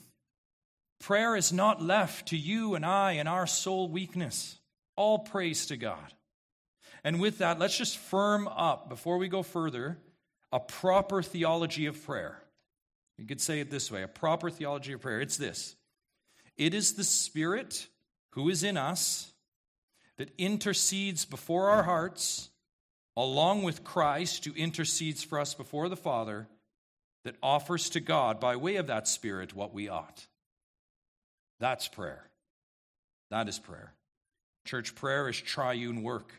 Prayer 0.99 1.35
is 1.35 1.53
not 1.53 1.81
left 1.81 2.29
to 2.29 2.37
you 2.37 2.75
and 2.75 2.85
I 2.85 3.13
and 3.13 3.29
our 3.29 3.47
soul 3.47 3.87
weakness. 3.87 4.59
All 4.95 5.19
praise 5.19 5.67
to 5.67 5.77
God. 5.77 6.13
And 7.03 7.21
with 7.21 7.37
that, 7.37 7.59
let's 7.59 7.77
just 7.77 7.97
firm 7.97 8.47
up, 8.47 8.89
before 8.89 9.17
we 9.17 9.29
go 9.29 9.41
further, 9.41 9.97
a 10.51 10.59
proper 10.59 11.21
theology 11.21 11.85
of 11.85 12.03
prayer. 12.05 12.41
You 13.17 13.25
could 13.25 13.41
say 13.41 13.59
it 13.59 13.69
this 13.69 13.91
way 13.91 14.03
a 14.03 14.07
proper 14.07 14.49
theology 14.49 14.93
of 14.93 15.01
prayer. 15.01 15.21
It's 15.21 15.37
this 15.37 15.75
it 16.57 16.73
is 16.73 16.93
the 16.93 17.03
Spirit 17.03 17.87
who 18.31 18.49
is 18.49 18.63
in 18.63 18.77
us 18.77 19.31
that 20.17 20.31
intercedes 20.37 21.23
before 21.23 21.69
our 21.69 21.83
hearts, 21.83 22.49
along 23.15 23.63
with 23.63 23.83
Christ 23.83 24.43
who 24.45 24.53
intercedes 24.53 25.23
for 25.23 25.39
us 25.39 25.53
before 25.53 25.87
the 25.87 25.95
Father, 25.95 26.47
that 27.23 27.37
offers 27.41 27.89
to 27.91 28.01
God, 28.01 28.39
by 28.39 28.57
way 28.57 28.75
of 28.75 28.87
that 28.87 29.07
Spirit, 29.07 29.55
what 29.55 29.73
we 29.73 29.87
ought. 29.87 30.27
That's 31.59 31.87
prayer. 31.87 32.23
That 33.31 33.47
is 33.47 33.59
prayer. 33.59 33.93
Church 34.65 34.95
prayer 34.95 35.29
is 35.29 35.39
triune 35.39 36.03
work. 36.03 36.31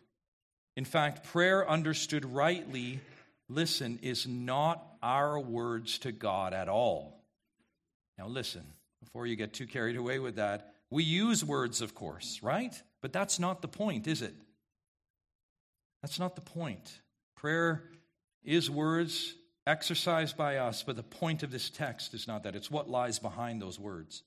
In 0.77 0.85
fact, 0.85 1.25
prayer 1.25 1.69
understood 1.69 2.25
rightly, 2.25 3.01
listen, 3.49 3.99
is 4.03 4.27
not 4.27 4.85
our 5.03 5.39
words 5.39 5.99
to 6.01 6.13
God 6.13 6.53
at 6.53 6.69
all. 6.69 7.21
Now, 8.19 8.29
listen, 8.29 8.65
before 9.03 9.27
you 9.27 9.37
get 9.37 9.53
too 9.53 9.67
carried 9.67 9.97
away 9.97 10.19
with 10.19 10.37
that, 10.37 10.75
we 10.91 11.05
use 11.05 11.45
words, 11.45 11.81
of 11.81 11.95
course, 11.95 12.41
right? 12.43 12.75
But 13.03 13.13
that's 13.13 13.39
not 13.39 13.63
the 13.63 13.69
point, 13.69 14.07
is 14.07 14.23
it? 14.23 14.35
That's 16.03 16.19
not 16.19 16.35
the 16.35 16.41
point. 16.41 17.01
Prayer 17.37 17.83
is 18.45 18.71
words 18.71 19.35
exercised 19.67 20.37
by 20.37 20.57
us, 20.57 20.83
but 20.83 20.97
the 20.97 21.03
point 21.03 21.43
of 21.43 21.51
this 21.51 21.71
text 21.71 22.15
is 22.15 22.27
not 22.27 22.43
that. 22.43 22.57
It's 22.57 22.71
what 22.71 22.91
lies 22.91 23.19
behind 23.19 23.61
those 23.61 23.79
words. 23.79 24.23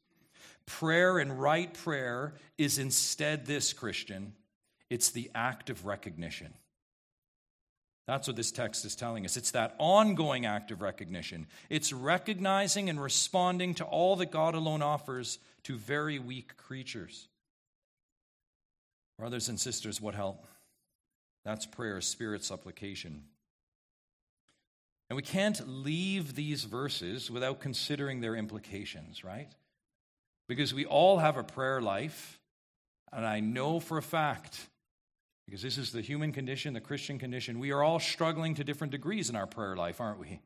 Prayer 0.65 1.19
and 1.19 1.39
right 1.39 1.73
prayer 1.73 2.33
is 2.57 2.77
instead 2.77 3.45
this, 3.45 3.73
Christian 3.73 4.33
it's 4.93 5.09
the 5.09 5.31
act 5.33 5.71
of 5.71 5.87
recognition. 5.87 6.53
That's 8.05 8.27
what 8.27 8.35
this 8.35 8.51
text 8.51 8.85
is 8.85 8.95
telling 8.95 9.25
us. 9.25 9.37
It's 9.37 9.49
that 9.51 9.73
ongoing 9.79 10.45
act 10.45 10.69
of 10.69 10.83
recognition. 10.83 11.47
It's 11.67 11.91
recognizing 11.91 12.91
and 12.91 13.01
responding 13.01 13.73
to 13.75 13.85
all 13.85 14.17
that 14.17 14.29
God 14.29 14.53
alone 14.53 14.83
offers 14.83 15.39
to 15.63 15.77
very 15.77 16.19
weak 16.19 16.57
creatures. 16.57 17.27
Brothers 19.17 19.49
and 19.49 19.59
sisters, 19.59 19.99
what 19.99 20.13
help? 20.13 20.45
That's 21.43 21.65
prayer, 21.65 21.99
spirit 22.01 22.43
supplication. 22.43 23.23
And 25.09 25.15
we 25.15 25.23
can't 25.23 25.67
leave 25.67 26.35
these 26.35 26.65
verses 26.65 27.31
without 27.31 27.61
considering 27.61 28.21
their 28.21 28.35
implications, 28.35 29.23
right? 29.23 29.49
Because 30.47 30.73
we 30.73 30.85
all 30.85 31.19
have 31.19 31.37
a 31.37 31.43
prayer 31.43 31.81
life, 31.81 32.39
and 33.11 33.25
I 33.25 33.39
know 33.39 33.79
for 33.79 33.97
a 33.97 34.01
fact, 34.01 34.69
because 35.45 35.61
this 35.61 35.77
is 35.77 35.91
the 35.91 36.01
human 36.01 36.31
condition, 36.31 36.73
the 36.73 36.81
Christian 36.81 37.19
condition, 37.19 37.59
we 37.59 37.71
are 37.71 37.83
all 37.83 37.99
struggling 37.99 38.55
to 38.55 38.63
different 38.63 38.91
degrees 38.91 39.29
in 39.29 39.35
our 39.35 39.47
prayer 39.47 39.75
life, 39.75 40.01
aren't 40.01 40.19
we? 40.19 40.39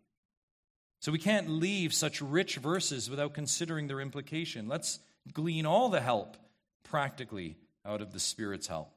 So 1.00 1.12
we 1.12 1.20
can't 1.20 1.50
leave 1.50 1.94
such 1.94 2.22
rich 2.22 2.58
verses 2.58 3.10
without 3.10 3.34
considering 3.34 3.88
their 3.88 4.02
implication. 4.02 4.68
Let's 4.68 5.00
glean 5.34 5.66
all 5.66 5.90
the 5.90 6.02
help 6.02 6.38
practically 6.84 7.58
out 7.86 8.02
of 8.02 8.12
the 8.12 8.20
Spirit's 8.20 8.68
help. 8.68 8.92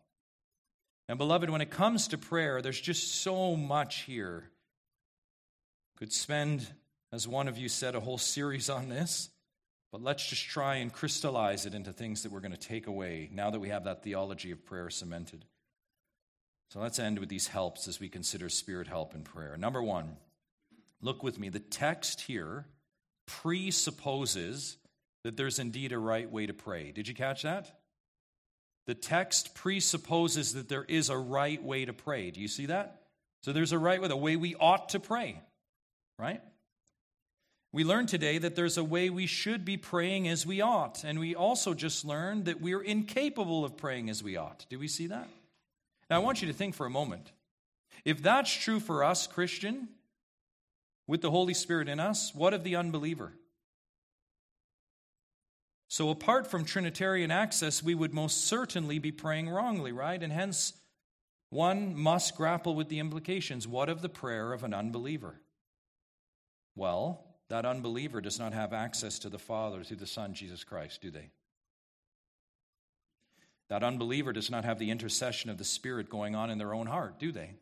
And 1.09 1.19
beloved, 1.19 1.51
when 1.51 1.61
it 1.61 1.71
comes 1.71 2.09
to 2.09 2.19
prayer, 2.19 2.63
there's 2.63 2.81
just 2.81 3.23
so 3.23 3.57
much 3.57 4.03
here. 4.03 4.45
Could 5.99 6.13
spend, 6.13 6.67
as 7.13 7.29
one 7.29 7.49
of 7.49 7.59
you 7.59 7.69
said, 7.69 7.95
a 7.95 8.01
whole 8.01 8.19
series 8.19 8.71
on 8.71 8.89
this, 8.89 9.29
but 9.93 10.03
let's 10.03 10.27
just 10.27 10.45
try 10.45 10.77
and 10.77 10.93
crystallize 10.93 11.67
it 11.67 11.75
into 11.75 11.93
things 11.93 12.23
that 12.23 12.33
we're 12.33 12.41
going 12.41 12.53
to 12.53 12.59
take 12.59 12.87
away 12.87 13.29
now 13.33 13.51
that 13.51 13.61
we 13.61 13.71
have 13.71 13.85
that 13.85 14.03
theology 14.03 14.51
of 14.53 14.65
prayer 14.65 14.91
cemented. 14.91 15.45
So 16.71 16.79
let's 16.79 17.01
end 17.01 17.19
with 17.19 17.29
these 17.29 17.49
helps 17.49 17.89
as 17.89 17.99
we 17.99 18.09
consider 18.09 18.49
spirit 18.49 18.87
help 18.87 19.15
in 19.15 19.23
prayer. 19.23 19.57
Number 19.57 19.83
one, 19.83 20.17
look 21.01 21.23
with 21.23 21.39
me. 21.39 21.49
The 21.49 21.59
text 21.59 22.21
here 22.21 22.67
presupposes 23.27 24.77
that 25.25 25.37
there's 25.37 25.59
indeed 25.59 25.93
a 25.93 25.99
right 25.99 26.31
way 26.31 26.47
to 26.47 26.55
pray. 26.55 26.93
Did 26.93 27.09
you 27.09 27.15
catch 27.15 27.43
that? 27.43 27.81
The 28.87 28.95
text 28.95 29.55
presupposes 29.55 30.55
that 30.55 30.69
there 30.69 30.85
is 30.85 31.11
a 31.11 31.17
right 31.17 31.63
way 31.63 31.85
to 31.85 31.93
pray. 31.93 32.31
Do 32.31 32.41
you 32.41 32.49
see 32.49 32.67
that? 32.67 33.03
So 33.43 33.53
there's 33.53 33.73
a 33.73 33.79
right 33.79 34.01
way, 34.01 34.09
the 34.09 34.17
way 34.17 34.37
we 34.37 34.55
ought 34.55 34.91
to 34.91 35.01
pray, 35.01 35.41
right? 36.19 36.41
We 37.73 37.85
learned 37.85 38.09
today 38.09 38.39
that 38.39 38.57
there's 38.57 38.79
a 38.79 38.85
way 38.85 39.11
we 39.11 39.27
should 39.27 39.65
be 39.65 39.77
praying 39.77 40.27
as 40.27 40.45
we 40.45 40.61
ought. 40.61 41.05
And 41.05 41.21
we 41.21 41.35
also 41.35 41.73
just 41.73 42.05
learned 42.05 42.47
that 42.47 42.61
we're 42.61 42.83
incapable 42.83 43.65
of 43.65 43.77
praying 43.77 44.11
as 44.11 44.23
we 44.23 44.37
ought. 44.37 44.67
Do 44.69 44.79
we 44.79 44.89
see 44.89 45.07
that? 45.07 45.29
Now, 46.09 46.17
I 46.17 46.19
want 46.19 46.43
you 46.43 46.49
to 46.49 46.55
think 46.55 46.75
for 46.75 46.87
a 46.87 46.91
moment. 46.91 47.31
If 48.05 48.23
that's 48.23 48.53
true 48.53 48.81
for 48.81 49.05
us, 49.05 49.29
Christian, 49.29 49.89
with 51.07 51.21
the 51.21 51.31
Holy 51.31 51.55
Spirit 51.55 51.89
in 51.89 52.01
us, 52.01 52.35
what 52.35 52.55
of 52.55 52.65
the 52.65 52.75
unbeliever? 52.75 53.33
So, 55.89 56.11
apart 56.11 56.49
from 56.49 56.65
Trinitarian 56.65 57.31
access, 57.31 57.83
we 57.83 57.95
would 57.95 58.15
most 58.15 58.47
certainly 58.47 58.99
be 58.99 59.13
praying 59.13 59.49
wrongly, 59.49 59.93
right? 59.93 60.21
And 60.21 60.33
hence, 60.33 60.73
one 61.51 61.97
must 61.97 62.37
grapple 62.37 62.75
with 62.75 62.89
the 62.89 63.01
implications. 63.01 63.67
What 63.67 63.89
of 63.89 64.01
the 64.03 64.09
prayer 64.09 64.53
of 64.53 64.63
an 64.63 64.73
unbeliever? 64.73 65.41
Well, 66.77 67.30
that 67.51 67.67
unbeliever 67.67 68.21
does 68.21 68.39
not 68.39 68.55
have 68.55 68.73
access 68.73 69.19
to 69.21 69.29
the 69.29 69.39
Father 69.39 69.85
through 69.85 69.99
the 69.99 70.07
Son, 70.07 70.33
Jesus 70.33 70.65
Christ, 70.65 71.03
do 71.03 71.11
they? 71.11 71.31
That 73.69 73.85
unbeliever 73.85 74.33
does 74.33 74.51
not 74.51 74.65
have 74.65 74.79
the 74.79 74.91
intercession 74.91 75.51
of 75.51 75.59
the 75.59 75.65
Spirit 75.65 76.09
going 76.09 76.35
on 76.35 76.51
in 76.51 76.59
their 76.59 76.75
own 76.75 76.87
heart, 76.87 77.21
do 77.21 77.31
they? 77.31 77.57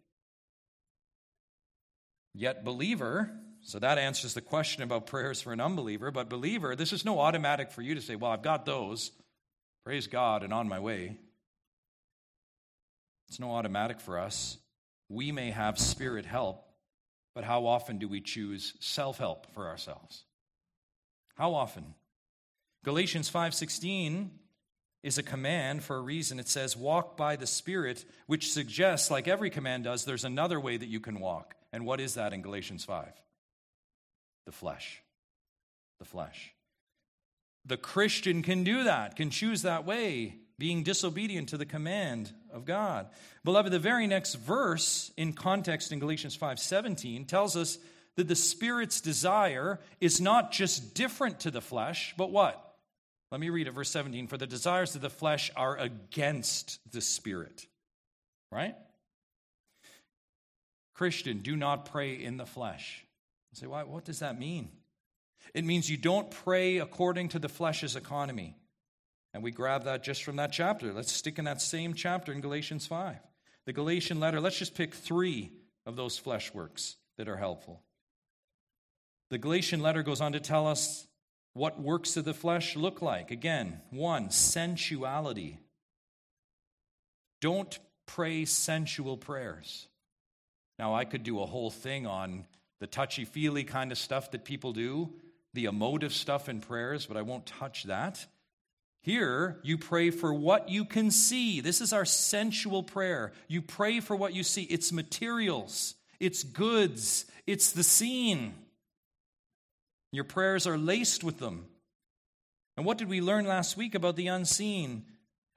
Yet, 2.33 2.65
believer 2.65 3.33
so 3.63 3.79
that 3.79 3.99
answers 3.99 4.35
the 4.35 4.41
question 4.41 4.83
about 4.83 5.07
prayers 5.07 5.41
for 5.41 5.53
an 5.53 5.61
unbeliever. 5.61 6.11
But, 6.11 6.29
believer, 6.29 6.77
this 6.77 6.93
is 6.93 7.05
no 7.05 7.19
automatic 7.19 7.71
for 7.71 7.83
you 7.83 7.95
to 7.95 8.01
say, 8.01 8.17
Well, 8.17 8.31
I've 8.31 8.43
got 8.43 8.65
those. 8.65 9.11
Praise 9.85 10.07
God 10.07 10.43
and 10.43 10.53
on 10.53 10.69
my 10.69 10.79
way. 10.79 11.17
It's 13.29 13.41
no 13.41 13.53
automatic 13.53 14.01
for 14.01 14.19
us. 14.19 14.59
We 15.09 15.33
may 15.33 15.51
have 15.51 15.79
spirit 15.79 16.27
help, 16.27 16.68
but 17.39 17.45
how 17.45 17.67
often 17.67 17.99
do 17.99 18.09
we 18.09 18.21
choose 18.21 18.75
self 18.81 19.19
help 19.19 19.47
for 19.55 19.69
ourselves? 19.69 20.25
How 21.37 21.55
often? 21.55 21.95
Galatians 22.83 23.31
5:16 23.31 24.37
is 25.05 25.19
a 25.19 25.23
command 25.23 25.85
for 25.85 25.99
a 25.99 26.01
reason. 26.01 26.41
It 26.41 26.49
says 26.49 26.77
walk 26.77 27.17
by 27.17 27.37
the 27.37 27.47
spirit, 27.47 28.05
which 28.27 28.53
suggests 28.53 29.09
like 29.09 29.29
every 29.29 29.51
command 29.51 29.85
does 29.85 30.05
there's 30.05 30.25
another 30.25 30.59
way 30.59 30.79
that 30.79 30.89
you 30.89 30.99
can 30.99 31.21
walk. 31.21 31.55
And 31.73 31.87
what 31.87 32.01
is 32.01 32.15
that 32.15 32.33
in 32.33 32.43
Galatians 32.43 32.85
5? 32.85 33.13
the 34.45 34.51
flesh. 34.51 35.01
The 36.01 36.07
flesh. 36.07 36.53
The 37.65 37.77
Christian 37.77 38.43
can 38.43 38.65
do 38.65 38.83
that, 38.83 39.15
can 39.15 39.31
choose 39.31 39.63
that 39.63 39.87
way, 39.87 40.39
being 40.59 40.83
disobedient 40.83 41.51
to 41.51 41.57
the 41.57 41.67
command 41.67 42.33
of 42.53 42.65
God. 42.65 43.09
Beloved, 43.45 43.73
the 43.73 43.79
very 43.79 44.07
next 44.07 44.35
verse 44.35 45.13
in 45.17 45.33
context 45.33 45.93
in 45.93 46.01
Galatians 46.01 46.37
5:17 46.37 47.27
tells 47.27 47.57
us 47.57 47.79
that 48.17 48.27
the 48.27 48.35
spirit's 48.35 49.01
desire 49.01 49.79
is 50.01 50.21
not 50.21 50.51
just 50.51 50.95
different 50.95 51.41
to 51.41 51.51
the 51.53 51.61
flesh, 51.61 52.15
but 52.17 52.33
what? 52.33 52.65
Let 53.31 53.41
me 53.41 53.51
read 53.51 53.69
it, 53.69 53.73
verse 53.73 53.91
17. 53.91 54.27
For 54.27 54.37
the 54.37 54.47
desires 54.47 54.95
of 54.95 55.03
the 55.03 55.11
flesh 55.11 55.51
are 55.55 55.77
against 55.77 56.81
the 56.91 57.01
spirit. 57.01 57.67
Right? 58.51 58.75
Christian, 60.95 61.41
do 61.41 61.55
not 61.55 61.85
pray 61.93 62.15
in 62.15 62.39
the 62.39 62.47
flesh. 62.47 63.05
You 63.53 63.57
say, 63.57 63.67
why, 63.69 63.85
what 63.85 64.05
does 64.05 64.19
that 64.19 64.39
mean? 64.39 64.71
It 65.55 65.65
means 65.65 65.89
you 65.89 65.97
don't 65.97 66.31
pray 66.31 66.79
according 66.79 67.29
to 67.31 67.39
the 67.39 67.49
flesh's 67.49 67.95
economy. 67.95 68.57
And 69.39 69.45
we 69.45 69.53
grab 69.53 69.85
that 69.85 70.03
just 70.03 70.25
from 70.25 70.35
that 70.35 70.51
chapter. 70.51 70.93
Let's 70.93 71.13
stick 71.13 71.39
in 71.39 71.45
that 71.45 71.63
same 71.63 71.95
chapter 71.95 72.33
in 72.33 72.41
Galatians 72.41 72.89
5. 72.89 73.15
The 73.67 73.73
Galatian 73.73 74.19
letter, 74.19 74.41
let's 74.41 74.59
just 74.59 74.75
pick 74.75 74.93
three 74.93 75.53
of 75.87 75.95
those 75.95 76.19
flesh 76.19 76.53
works 76.53 76.97
that 77.19 77.29
are 77.29 77.37
helpful. 77.37 77.81
The 79.31 79.39
Galatian 79.39 79.81
letter 79.81 80.03
goes 80.03 80.21
on 80.21 80.33
to 80.33 80.41
tell 80.41 80.67
us 80.67 81.07
what 81.53 81.81
works 81.81 82.17
of 82.17 82.25
the 82.25 82.35
flesh 82.35 82.75
look 82.75 83.01
like. 83.01 83.31
Again, 83.31 83.81
one, 83.91 84.33
sensuality. 84.33 85.61
Don't 87.41 87.79
pray 88.07 88.45
sensual 88.45 89.17
prayers. 89.17 89.87
Now, 90.81 90.97
I 90.97 91.05
could 91.05 91.23
do 91.23 91.41
a 91.41 91.47
whole 91.47 91.71
thing 91.71 92.09
on 92.09 92.45
the 92.81 92.89
touchy 92.89 93.25
feely 93.25 93.63
kind 93.63 93.93
of 93.93 93.99
stuff 93.99 94.33
that 94.33 94.45
people 94.45 94.73
do, 94.73 95.15
the 95.55 95.67
emotive 95.67 96.13
stuff 96.13 96.49
in 96.49 96.61
prayers, 96.61 97.07
but 97.07 97.17
I 97.17 97.23
won't 97.23 97.47
touch 97.47 97.85
that. 97.85 98.27
Here, 99.03 99.59
you 99.63 99.79
pray 99.79 100.11
for 100.11 100.33
what 100.35 100.69
you 100.69 100.85
can 100.85 101.11
see. 101.11 101.61
This 101.61 101.81
is 101.81 101.93
our 101.93 102.05
sensual 102.05 102.83
prayer. 102.83 103.33
You 103.47 103.63
pray 103.63 104.01
for 104.01 104.17
what 104.17 104.35
you 104.35 104.43
see. 104.43 104.63
It's 104.65 104.93
materials, 104.93 105.95
it's 106.21 106.43
goods, 106.43 107.27
it's 107.47 107.73
the 107.73 107.85
seen. 107.85 108.55
Your 110.11 110.25
prayers 110.25 110.67
are 110.67 110.79
laced 110.79 111.23
with 111.23 111.39
them. 111.39 111.67
And 112.77 112.87
what 112.87 112.97
did 112.97 113.09
we 113.09 113.21
learn 113.21 113.47
last 113.47 113.77
week 113.77 113.95
about 113.95 114.17
the 114.17 114.29
unseen? 114.29 115.05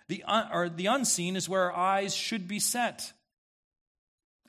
The, 0.10 0.24
un- 0.24 0.50
or 0.52 0.68
the 0.68 0.88
unseen 0.88 1.36
is 1.36 1.48
where 1.48 1.72
our 1.72 1.74
eyes 1.74 2.14
should 2.14 2.48
be 2.48 2.60
set 2.60 3.14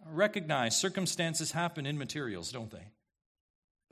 recognize 0.07 0.77
circumstances 0.77 1.53
happen 1.53 1.87
in 1.87 1.99
materials, 1.99 2.53
don't 2.53 2.71
they? 2.71 2.87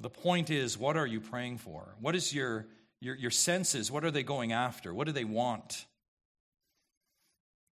The 0.01 0.11
point 0.11 0.51
is, 0.51 0.79
what 0.79 0.97
are 0.97 1.07
you 1.07 1.21
praying 1.21 1.59
for? 1.59 1.95
What 2.01 2.17
is 2.17 2.33
your, 2.33 2.67
your, 3.01 3.15
your 3.15 3.31
senses? 3.31 3.91
What 3.91 4.05
are 4.05 4.11
they 4.11 4.23
going 4.23 4.53
after? 4.53 4.93
What 4.93 5.07
do 5.07 5.13
they 5.13 5.25
want? 5.25 5.87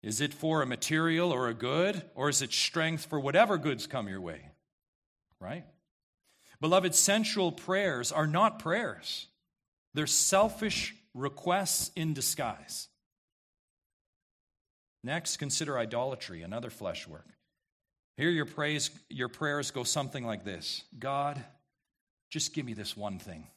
Is 0.03 0.21
it 0.21 0.33
for 0.33 0.61
a 0.61 0.65
material 0.65 1.31
or 1.31 1.47
a 1.47 1.53
good, 1.53 2.01
or 2.15 2.29
is 2.29 2.41
it 2.41 2.53
strength 2.53 3.05
for 3.05 3.19
whatever 3.19 3.57
goods 3.57 3.87
come 3.87 4.07
your 4.07 4.21
way? 4.21 4.41
Right? 5.39 5.65
Beloved, 6.61 6.95
sensual 6.95 7.51
prayers 7.51 8.11
are 8.11 8.27
not 8.27 8.59
prayers, 8.59 9.27
they're 9.93 10.07
selfish 10.07 10.95
requests 11.13 11.91
in 11.95 12.13
disguise. 12.13 12.87
Next, 15.03 15.37
consider 15.37 15.77
idolatry, 15.77 16.41
another 16.41 16.69
flesh 16.69 17.07
work. 17.07 17.27
Here, 18.17 18.29
your, 18.29 18.45
praise, 18.45 18.89
your 19.09 19.29
prayers 19.29 19.71
go 19.71 19.83
something 19.83 20.25
like 20.25 20.43
this 20.43 20.83
God, 20.97 21.43
just 22.29 22.53
give 22.53 22.65
me 22.65 22.73
this 22.73 22.97
one 22.97 23.19
thing. 23.19 23.47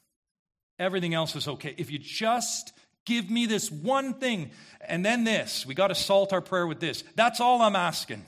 Everything 0.81 1.13
else 1.13 1.35
is 1.35 1.47
okay. 1.47 1.75
If 1.77 1.91
you 1.91 1.99
just 1.99 2.73
give 3.05 3.29
me 3.29 3.45
this 3.45 3.71
one 3.71 4.15
thing, 4.15 4.49
and 4.81 5.05
then 5.05 5.23
this, 5.23 5.63
we 5.63 5.75
got 5.75 5.89
to 5.89 5.95
salt 5.95 6.33
our 6.33 6.41
prayer 6.41 6.65
with 6.65 6.79
this. 6.79 7.03
That's 7.15 7.39
all 7.39 7.61
I'm 7.61 7.75
asking. 7.75 8.25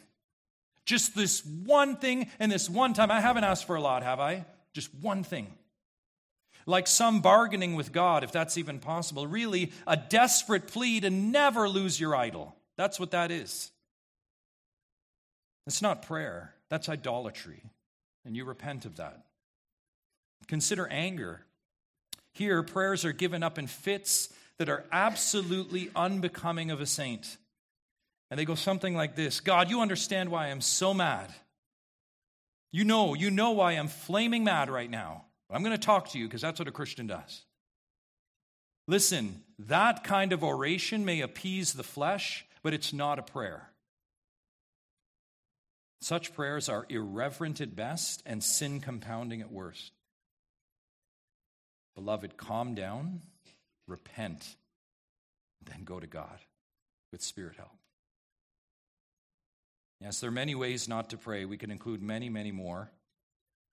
Just 0.86 1.16
this 1.16 1.44
one 1.44 1.96
thing 1.96 2.30
and 2.40 2.52
this 2.52 2.70
one 2.70 2.94
time. 2.94 3.10
I 3.10 3.22
haven't 3.22 3.44
asked 3.44 3.66
for 3.66 3.76
a 3.76 3.82
lot, 3.82 4.04
have 4.04 4.20
I? 4.20 4.46
Just 4.74 4.94
one 5.02 5.24
thing. 5.24 5.52
Like 6.68 6.86
some 6.86 7.22
bargaining 7.22 7.74
with 7.74 7.92
God, 7.92 8.24
if 8.24 8.32
that's 8.32 8.56
even 8.60 8.78
possible. 8.78 9.26
Really, 9.26 9.72
a 9.88 9.98
desperate 9.98 10.68
plea 10.68 11.00
to 11.00 11.10
never 11.10 11.68
lose 11.68 12.00
your 12.00 12.16
idol. 12.16 12.56
That's 12.78 13.00
what 13.00 13.12
that 13.12 13.32
is. 13.32 13.72
It's 15.66 15.82
not 15.82 16.04
prayer, 16.04 16.54
that's 16.70 16.88
idolatry. 16.88 17.64
And 18.26 18.36
you 18.36 18.46
repent 18.46 18.86
of 18.86 18.98
that. 18.98 19.26
Consider 20.48 20.88
anger. 20.88 21.46
Here, 22.34 22.64
prayers 22.64 23.06
are 23.06 23.14
given 23.14 23.44
up 23.44 23.58
in 23.58 23.68
fits 23.68 24.30
that 24.58 24.70
are 24.70 24.86
absolutely 24.92 25.90
unbecoming 25.96 26.72
of 26.72 26.82
a 26.82 26.86
saint. 26.86 27.38
And 28.30 28.40
they 28.40 28.46
go 28.46 28.56
something 28.56 28.96
like 28.96 29.16
this 29.16 29.40
God, 29.40 29.70
you 29.70 29.82
understand 29.82 30.30
why 30.30 30.48
I'm 30.48 30.62
so 30.62 30.94
mad. 30.94 31.34
You 32.72 32.84
know, 32.84 33.14
you 33.14 33.30
know 33.30 33.52
why 33.52 33.74
I'm 33.74 33.88
flaming 33.88 34.44
mad 34.44 34.70
right 34.70 34.90
now. 34.90 35.26
I'm 35.52 35.62
going 35.62 35.78
to 35.78 35.86
talk 35.86 36.10
to 36.10 36.18
you 36.18 36.26
because 36.26 36.42
that's 36.42 36.58
what 36.58 36.68
a 36.68 36.72
Christian 36.72 37.06
does. 37.06 37.44
Listen, 38.88 39.44
that 39.60 40.04
kind 40.04 40.34
of 40.34 40.44
oration 40.44 41.06
may 41.06 41.22
appease 41.22 41.74
the 41.74 41.84
flesh, 41.84 42.46
but 42.64 42.74
it's 42.74 42.92
not 42.92 43.20
a 43.20 43.24
prayer. 43.24 43.70
Such 46.02 46.34
prayers 46.34 46.68
are 46.68 46.86
irreverent 46.90 47.62
at 47.62 47.76
best 47.76 48.24
and 48.26 48.44
sin 48.44 48.82
compounding 48.82 49.42
at 49.42 49.52
worst. 49.52 49.94
Beloved, 51.96 52.38
calm 52.38 52.76
down, 52.76 53.22
repent, 53.88 54.56
then 55.66 55.84
go 55.84 56.00
to 56.00 56.08
God 56.08 56.40
with 57.12 57.22
spirit 57.22 57.56
help. 57.58 57.72
Yes, 60.04 60.20
there 60.20 60.28
are 60.28 60.32
many 60.32 60.54
ways 60.54 60.90
not 60.90 61.12
to 61.12 61.18
pray. 61.18 61.46
We 61.46 61.56
can 61.56 61.72
include 61.72 62.02
many, 62.02 62.28
many 62.28 62.52
more. 62.52 62.92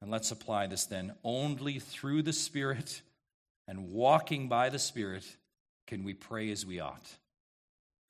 And 0.01 0.13
let's 0.13 0.31
apply 0.31 0.69
this 0.69 0.87
then. 0.87 1.13
Only 1.25 1.81
through 1.81 2.23
the 2.23 2.33
Spirit 2.33 3.03
and 3.67 3.91
walking 3.91 4.49
by 4.49 4.69
the 4.71 4.79
Spirit 4.79 5.25
can 5.89 6.05
we 6.05 6.15
pray 6.15 6.51
as 6.53 6.65
we 6.65 6.79
ought. 6.79 7.05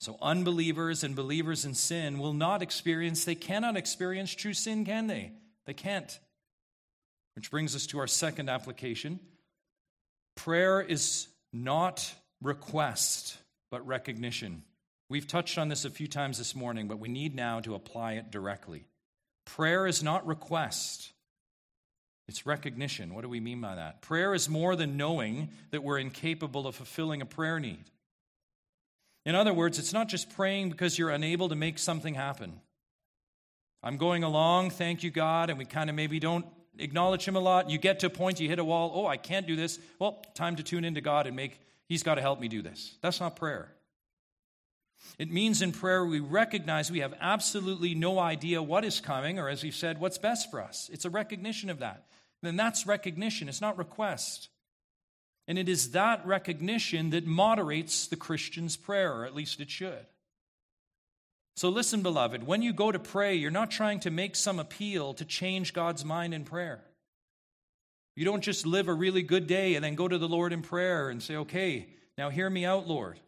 So, 0.01 0.19
unbelievers 0.21 1.03
and 1.03 1.17
believers 1.17 1.65
in 1.65 1.75
sin 1.75 2.19
will 2.19 2.33
not 2.33 2.63
experience, 2.63 3.25
they 3.25 3.35
cannot 3.35 3.77
experience 3.77 4.35
true 4.35 4.55
sin, 4.55 4.85
can 4.85 5.07
they? 5.07 5.33
They 5.67 5.75
can't. 5.75 6.19
Which 7.37 7.51
brings 7.51 7.75
us 7.75 7.87
to 7.89 7.99
our 7.99 8.07
second 8.07 8.51
application. 8.51 9.19
Prayer 10.45 10.81
is 10.81 11.29
not 11.53 12.15
request, 12.41 13.37
but 13.71 13.87
recognition. 13.87 14.63
We've 15.11 15.27
touched 15.27 15.59
on 15.59 15.69
this 15.69 15.85
a 15.85 15.91
few 15.91 16.07
times 16.07 16.39
this 16.39 16.55
morning, 16.55 16.89
but 16.89 16.99
we 16.99 17.11
need 17.11 17.35
now 17.35 17.61
to 17.61 17.75
apply 17.75 18.15
it 18.15 18.31
directly. 18.31 18.87
Prayer 19.45 19.87
is 19.87 20.03
not 20.03 20.27
request, 20.27 21.13
it's 22.27 22.47
recognition. 22.47 23.13
What 23.13 23.21
do 23.21 23.29
we 23.29 23.39
mean 23.39 23.61
by 23.61 23.75
that? 23.75 24.01
Prayer 24.01 24.33
is 24.33 24.49
more 24.49 24.77
than 24.77 24.97
knowing 24.97 25.51
that 25.73 25.83
we're 25.83 25.99
incapable 25.99 26.67
of 26.67 26.75
fulfilling 26.75 27.21
a 27.21 27.27
prayer 27.27 27.61
need. 27.61 27.85
In 29.27 29.35
other 29.35 29.53
words, 29.53 29.79
it's 29.79 29.93
not 29.93 30.09
just 30.09 30.35
praying 30.35 30.71
because 30.71 30.99
you're 30.99 31.11
unable 31.11 31.51
to 31.51 31.55
make 31.55 31.79
something 31.79 32.15
happen. 32.15 32.61
I'm 33.83 33.99
going 33.99 34.25
along, 34.25 34.71
thank 34.71 35.03
you, 35.03 35.11
God, 35.11 35.51
and 35.51 35.59
we 35.59 35.67
kind 35.67 35.91
of 35.91 35.97
maybe 35.97 36.19
don't 36.19 36.47
acknowledge 36.79 37.27
Him 37.27 37.37
a 37.37 37.41
lot. 37.41 37.71
You 37.71 37.79
get 37.79 38.01
to 38.01 38.07
a 38.07 38.11
point, 38.11 38.41
you 38.41 38.49
hit 38.49 38.59
a 38.59 38.65
wall, 38.65 38.93
oh, 38.95 39.07
I 39.07 39.17
can't 39.17 39.47
do 39.47 39.57
this. 39.57 39.79
Well, 39.99 40.23
time 40.35 40.57
to 40.57 40.63
tune 40.63 40.85
into 40.85 41.01
God 41.01 41.27
and 41.27 41.37
make, 41.37 41.61
He's 41.87 42.03
got 42.03 42.17
to 42.17 42.21
help 42.21 42.41
me 42.41 42.49
do 42.49 42.63
this. 42.63 42.97
That's 43.03 43.21
not 43.21 43.37
prayer. 43.37 43.73
It 45.19 45.31
means 45.31 45.63
in 45.63 45.73
prayer 45.73 46.05
we 46.05 46.21
recognize 46.21 46.91
we 46.91 47.01
have 47.01 47.15
absolutely 47.21 47.95
no 47.95 48.19
idea 48.19 48.63
what 48.63 48.85
is 48.85 49.01
coming, 49.01 49.39
or 49.39 49.49
as 49.49 49.63
we've 49.63 49.75
said, 49.75 49.99
what's 49.99 50.19
best 50.19 50.51
for 50.51 50.61
us. 50.61 50.91
It's 50.93 51.05
a 51.05 51.11
recognition 51.11 51.71
of 51.71 51.79
that 51.79 52.05
then 52.43 52.57
that's 52.57 52.87
recognition. 52.87 53.49
It's 53.49 53.61
not 53.61 53.79
request. 53.79 54.49
And 55.47 55.59
it 55.59 55.69
is 55.69 55.93
that 55.93 56.25
recognition 56.27 57.11
that 57.11 57.27
moderates 57.27 58.07
the 58.07 58.17
Christian's 58.17 58.77
prayer, 58.77 59.13
or 59.13 59.27
at 59.27 59.35
least 59.35 59.61
it 59.61 59.71
should. 59.71 60.07
So 61.57 61.69
listen, 61.69 62.03
beloved, 62.03 62.47
when 62.47 62.63
you 62.63 62.73
go 62.73 62.91
to 62.91 62.99
pray, 62.99 63.35
you're 63.35 63.51
not 63.51 63.71
trying 63.71 64.01
to 64.01 64.11
make 64.11 64.37
some 64.37 64.59
appeal 64.59 65.15
to 65.15 65.25
change 65.25 65.73
God's 65.73 66.05
mind 66.05 66.33
in 66.33 66.45
prayer. 66.45 66.83
You 68.17 68.25
don't 68.25 68.43
just 68.43 68.67
live 68.67 68.89
a 68.89 68.95
really 68.95 69.23
good 69.23 69.47
day 69.47 69.75
and 69.75 69.85
then 69.85 69.95
go 69.95 70.09
to 70.09 70.19
the 70.19 70.29
Lord 70.29 70.53
in 70.53 70.63
prayer 70.63 71.11
and 71.11 71.23
say, 71.23 71.37
okay, 71.37 71.89
now 72.17 72.31
hear 72.31 72.49
me 72.49 72.65
out, 72.65 72.89
Lord. 72.89 73.21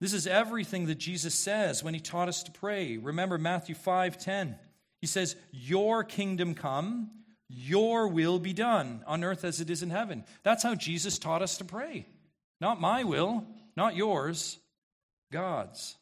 This 0.00 0.12
is 0.12 0.26
everything 0.26 0.86
that 0.86 0.98
Jesus 0.98 1.34
says 1.34 1.82
when 1.82 1.94
he 1.94 2.00
taught 2.00 2.28
us 2.28 2.42
to 2.44 2.52
pray. 2.52 2.98
Remember 2.98 3.36
Matthew 3.36 3.74
5:10. 3.74 4.56
He 5.00 5.06
says, 5.08 5.34
"Your 5.50 6.04
kingdom 6.04 6.54
come, 6.54 7.10
your 7.48 8.08
will 8.08 8.38
be 8.38 8.52
done 8.52 9.02
on 9.06 9.24
earth 9.24 9.44
as 9.44 9.60
it 9.60 9.70
is 9.70 9.82
in 9.82 9.90
heaven. 9.90 10.24
That's 10.42 10.62
how 10.62 10.74
Jesus 10.74 11.18
taught 11.18 11.42
us 11.42 11.56
to 11.58 11.64
pray. 11.64 12.06
Not 12.60 12.80
my 12.80 13.04
will, 13.04 13.46
not 13.76 13.96
yours, 13.96 14.58
God's. 15.32 15.96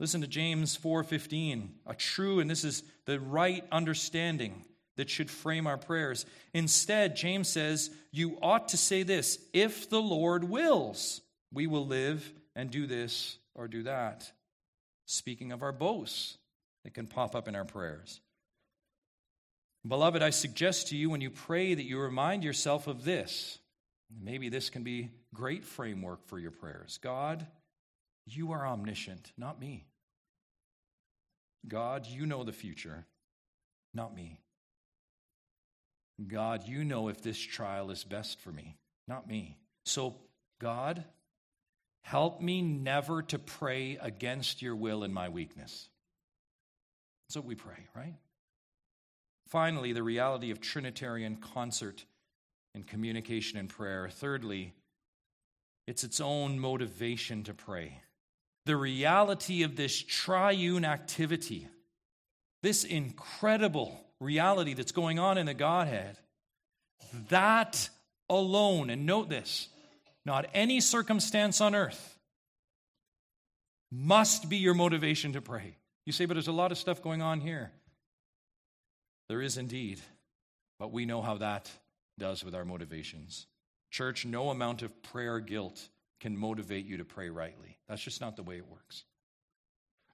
Listen 0.00 0.20
to 0.20 0.26
James 0.26 0.76
4:15, 0.76 1.70
a 1.86 1.94
true 1.94 2.40
and 2.40 2.48
this 2.48 2.64
is 2.64 2.82
the 3.04 3.18
right 3.18 3.64
understanding 3.72 4.64
that 4.96 5.10
should 5.10 5.30
frame 5.30 5.66
our 5.66 5.78
prayers. 5.78 6.26
Instead, 6.52 7.16
James 7.16 7.48
says, 7.48 7.90
you 8.10 8.36
ought 8.42 8.68
to 8.68 8.76
say 8.76 9.04
this, 9.04 9.38
if 9.52 9.88
the 9.88 10.02
Lord 10.02 10.44
wills, 10.44 11.20
we 11.52 11.66
will 11.66 11.86
live 11.86 12.32
and 12.56 12.70
do 12.70 12.86
this 12.86 13.38
or 13.54 13.68
do 13.68 13.84
that. 13.84 14.30
Speaking 15.06 15.52
of 15.52 15.62
our 15.62 15.72
boasts 15.72 16.36
that 16.84 16.94
can 16.94 17.06
pop 17.06 17.34
up 17.34 17.48
in 17.48 17.54
our 17.54 17.64
prayers. 17.64 18.20
Beloved, 19.86 20.20
I 20.20 20.30
suggest 20.30 20.88
to 20.88 20.96
you 20.96 21.10
when 21.10 21.20
you 21.20 21.30
pray 21.30 21.74
that 21.74 21.84
you 21.84 21.98
remind 21.98 22.42
yourself 22.42 22.88
of 22.88 23.04
this. 23.04 23.58
Maybe 24.20 24.48
this 24.48 24.68
can 24.68 24.82
be 24.82 25.10
great 25.32 25.64
framework 25.64 26.26
for 26.26 26.38
your 26.38 26.50
prayers. 26.50 26.98
God, 27.02 27.46
you 28.28 28.52
are 28.52 28.66
omniscient, 28.66 29.32
not 29.36 29.60
me. 29.60 29.86
God, 31.66 32.06
you 32.06 32.26
know 32.26 32.44
the 32.44 32.52
future, 32.52 33.06
not 33.94 34.14
me. 34.14 34.40
God, 36.26 36.66
you 36.66 36.84
know 36.84 37.08
if 37.08 37.22
this 37.22 37.38
trial 37.38 37.90
is 37.90 38.04
best 38.04 38.40
for 38.40 38.50
me, 38.50 38.76
not 39.06 39.28
me. 39.28 39.56
So, 39.84 40.16
God, 40.60 41.04
help 42.02 42.40
me 42.40 42.62
never 42.62 43.22
to 43.22 43.38
pray 43.38 43.98
against 44.00 44.62
your 44.62 44.74
will 44.74 45.04
in 45.04 45.12
my 45.12 45.28
weakness. 45.28 45.88
That's 47.28 47.36
what 47.36 47.44
we 47.44 47.54
pray, 47.54 47.86
right? 47.94 48.14
Finally, 49.48 49.92
the 49.92 50.02
reality 50.02 50.50
of 50.50 50.60
Trinitarian 50.60 51.36
concert 51.36 52.04
and 52.74 52.86
communication 52.86 53.58
and 53.58 53.68
prayer. 53.68 54.08
Thirdly, 54.10 54.74
it's 55.86 56.04
its 56.04 56.20
own 56.20 56.58
motivation 56.58 57.44
to 57.44 57.54
pray. 57.54 58.02
The 58.68 58.76
reality 58.76 59.62
of 59.62 59.76
this 59.76 59.98
triune 59.98 60.84
activity, 60.84 61.66
this 62.62 62.84
incredible 62.84 63.98
reality 64.20 64.74
that's 64.74 64.92
going 64.92 65.18
on 65.18 65.38
in 65.38 65.46
the 65.46 65.54
Godhead, 65.54 66.18
that 67.30 67.88
alone, 68.28 68.90
and 68.90 69.06
note 69.06 69.30
this, 69.30 69.70
not 70.26 70.50
any 70.52 70.82
circumstance 70.82 71.62
on 71.62 71.74
earth, 71.74 72.18
must 73.90 74.50
be 74.50 74.58
your 74.58 74.74
motivation 74.74 75.32
to 75.32 75.40
pray. 75.40 75.74
You 76.04 76.12
say, 76.12 76.26
but 76.26 76.34
there's 76.34 76.46
a 76.48 76.52
lot 76.52 76.70
of 76.70 76.76
stuff 76.76 77.02
going 77.02 77.22
on 77.22 77.40
here. 77.40 77.70
There 79.30 79.40
is 79.40 79.56
indeed, 79.56 79.98
but 80.78 80.92
we 80.92 81.06
know 81.06 81.22
how 81.22 81.38
that 81.38 81.70
does 82.18 82.44
with 82.44 82.54
our 82.54 82.66
motivations. 82.66 83.46
Church, 83.90 84.26
no 84.26 84.50
amount 84.50 84.82
of 84.82 85.02
prayer 85.02 85.40
guilt 85.40 85.88
can 86.20 86.36
motivate 86.36 86.86
you 86.86 86.98
to 86.98 87.04
pray 87.04 87.30
rightly. 87.30 87.76
That's 87.88 88.02
just 88.02 88.20
not 88.20 88.36
the 88.36 88.42
way 88.42 88.56
it 88.56 88.68
works. 88.68 89.04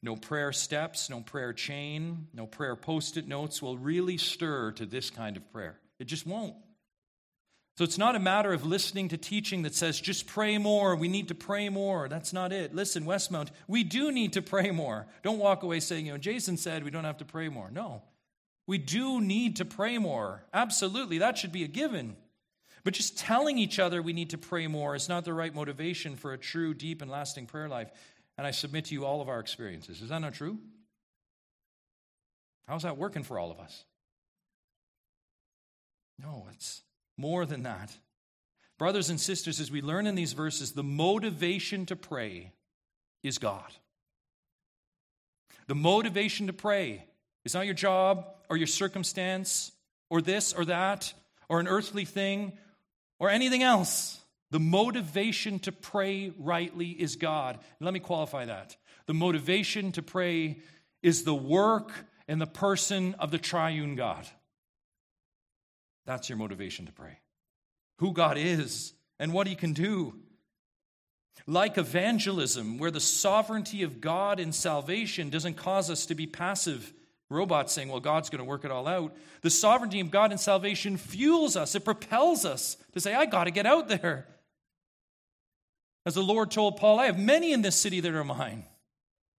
No 0.03 0.17
prayer 0.17 0.53
steps, 0.53 1.09
no 1.09 1.21
prayer 1.21 1.53
chain, 1.53 2.29
no 2.35 2.47
prayer 2.47 2.77
post 2.77 3.17
it 3.17 3.27
notes 3.27 3.63
will 3.63 3.79
really 3.79 4.19
stir 4.19 4.73
to 4.73 4.85
this 4.85 5.09
kind 5.09 5.37
of 5.37 5.51
prayer. 5.51 5.79
It 5.99 6.05
just 6.05 6.27
won't. 6.27 6.55
So 7.77 7.83
it's 7.83 7.99
not 7.99 8.15
a 8.15 8.21
matter 8.21 8.53
of 8.53 8.65
listening 8.65 9.09
to 9.09 9.17
teaching 9.17 9.63
that 9.63 9.75
says, 9.75 10.01
just 10.01 10.29
pray 10.29 10.59
more, 10.59 10.95
we 10.95 11.09
need 11.09 11.29
to 11.29 11.35
pray 11.35 11.69
more. 11.71 12.09
That's 12.09 12.33
not 12.33 12.53
it. 12.53 12.73
Listen, 12.75 13.05
Westmount, 13.05 13.49
we 13.67 13.83
do 13.83 14.13
need 14.13 14.35
to 14.35 14.43
pray 14.43 14.71
more. 14.71 15.07
Don't 15.23 15.39
walk 15.39 15.65
away 15.65 15.81
saying, 15.81 16.07
you 16.07 16.13
know, 16.13 16.19
Jason 16.19 16.57
said 16.57 16.85
we 16.85 16.93
don't 16.93 17.05
have 17.05 17.19
to 17.19 17.25
pray 17.25 17.49
more. 17.49 17.71
No. 17.73 18.03
We 18.67 18.79
do 18.79 19.21
need 19.21 19.57
to 19.57 19.65
pray 19.65 19.99
more. 19.99 20.45
Absolutely, 20.53 21.19
that 21.19 21.37
should 21.37 21.53
be 21.53 21.65
a 21.65 21.69
given. 21.69 22.17
But 22.85 22.95
just 22.95 23.19
telling 23.19 23.59
each 23.59 23.79
other 23.79 24.03
we 24.03 24.13
need 24.13 24.31
to 24.31 24.39
pray 24.39 24.67
more 24.67 24.95
is 24.95 25.09
not 25.09 25.25
the 25.25 25.33
right 25.33 25.55
motivation 25.55 26.17
for 26.17 26.33
a 26.33 26.39
true, 26.39 26.75
deep, 26.75 27.01
and 27.01 27.11
lasting 27.11 27.47
prayer 27.47 27.69
life. 27.69 27.91
And 28.37 28.47
I 28.47 28.51
submit 28.51 28.87
to 28.87 28.95
you 28.95 29.05
all 29.07 29.21
of 29.21 29.29
our 29.29 29.41
experiences. 29.41 30.03
Is 30.03 30.11
that 30.11 30.19
not 30.19 30.35
true? 30.35 30.59
How's 32.69 32.83
that 32.83 32.99
working 32.99 33.23
for 33.23 33.39
all 33.39 33.51
of 33.51 33.59
us? 33.59 33.85
No, 36.19 36.47
it's 36.53 36.83
more 37.17 37.47
than 37.47 37.63
that. 37.65 37.97
Brothers 38.79 39.11
and 39.11 39.21
sisters, 39.21 39.61
as 39.61 39.71
we 39.71 39.83
learn 39.83 40.07
in 40.07 40.15
these 40.15 40.33
verses, 40.33 40.73
the 40.73 40.83
motivation 40.83 41.87
to 41.87 41.97
pray 41.97 42.53
is 43.23 43.39
God. 43.39 43.73
The 45.67 45.75
motivation 45.75 46.49
to 46.49 46.53
pray 46.53 47.07
is 47.45 47.55
not 47.55 47.67
your 47.67 47.75
job 47.75 48.27
or 48.51 48.57
your 48.57 48.67
circumstance 48.67 49.73
or 50.11 50.21
this 50.21 50.53
or 50.53 50.65
that 50.67 51.13
or 51.49 51.61
an 51.61 51.69
earthly 51.69 52.05
thing 52.05 52.53
or 53.19 53.31
anything 53.31 53.63
else. 53.63 54.21
The 54.51 54.61
motivation 54.61 55.59
to 55.61 55.73
pray 55.73 56.33
rightly 56.39 56.89
is 56.89 57.17
God. 57.17 57.59
let 57.81 57.93
me 57.93 58.01
qualify 58.01 58.45
that. 58.45 58.77
The 59.07 59.15
motivation 59.15 59.93
to 59.93 60.03
pray 60.03 60.59
is 61.03 61.25
the 61.25 61.35
work 61.35 61.93
and 62.29 62.41
the 62.41 62.47
person 62.47 63.15
of 63.19 63.31
the 63.31 63.39
triune 63.39 63.97
God. 63.97 64.27
That's 66.07 66.29
your 66.29 66.39
motivation 66.39 66.87
to 66.87 66.93
pray. 66.93 67.19
Who 67.99 68.13
God 68.13 68.39
is 68.39 68.93
and 69.19 69.33
what 69.33 69.47
He 69.47 69.55
can 69.55 69.73
do. 69.73 70.15
Like 71.47 71.77
evangelism, 71.77 72.79
where 72.79 72.91
the 72.91 73.01
sovereignty 73.01 73.83
of 73.83 74.01
God 74.01 74.39
in 74.41 74.53
salvation 74.53 75.31
doesn't 75.31 75.55
cause 75.55 75.91
us 75.91 76.07
to 76.07 76.15
be 76.15 76.27
passive 76.27 76.93
robots 77.31 77.73
saying, 77.73 77.89
well, 77.89 78.01
God's 78.01 78.31
going 78.31 78.39
to 78.41 78.45
work 78.45 78.65
it 78.65 78.71
all 78.71 78.87
out. 78.87 79.15
The 79.43 79.51
sovereignty 79.51 80.01
of 80.01 80.11
God 80.11 80.31
and 80.31 80.41
salvation 80.41 80.97
fuels 80.97 81.57
us, 81.57 81.75
it 81.75 81.85
propels 81.85 82.45
us 82.45 82.77
to 82.93 83.01
say, 83.01 83.15
I 83.15 83.27
got 83.27 83.45
to 83.45 83.51
get 83.51 83.67
out 83.67 83.89
there. 83.89 84.27
As 86.07 86.15
the 86.15 86.23
Lord 86.23 86.51
told 86.51 86.77
Paul, 86.77 87.01
I 87.01 87.07
have 87.07 87.19
many 87.19 87.53
in 87.53 87.63
this 87.63 87.77
city 87.77 88.01
that 88.01 88.13
are 88.13 88.25
mine. 88.25 88.65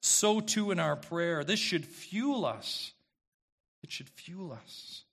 So 0.02 0.40
too 0.40 0.72
in 0.72 0.80
our 0.80 0.96
prayer. 0.96 1.44
This 1.44 1.60
should 1.60 1.86
fuel 1.86 2.46
us. 2.46 2.92
It 3.84 3.92
should 3.92 4.10
fuel 4.10 4.52
us. 4.52 5.04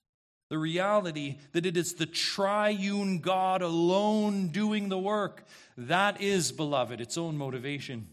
The 0.48 0.58
reality 0.58 1.38
that 1.52 1.64
it 1.64 1.78
is 1.78 1.94
the 1.94 2.06
triune 2.06 3.20
God 3.20 3.62
alone 3.62 4.48
doing 4.48 4.88
the 4.88 4.98
work. 4.98 5.46
That 5.78 6.20
is, 6.20 6.52
beloved, 6.52 7.00
its 7.00 7.16
own 7.16 7.38
motivation. 7.38 8.08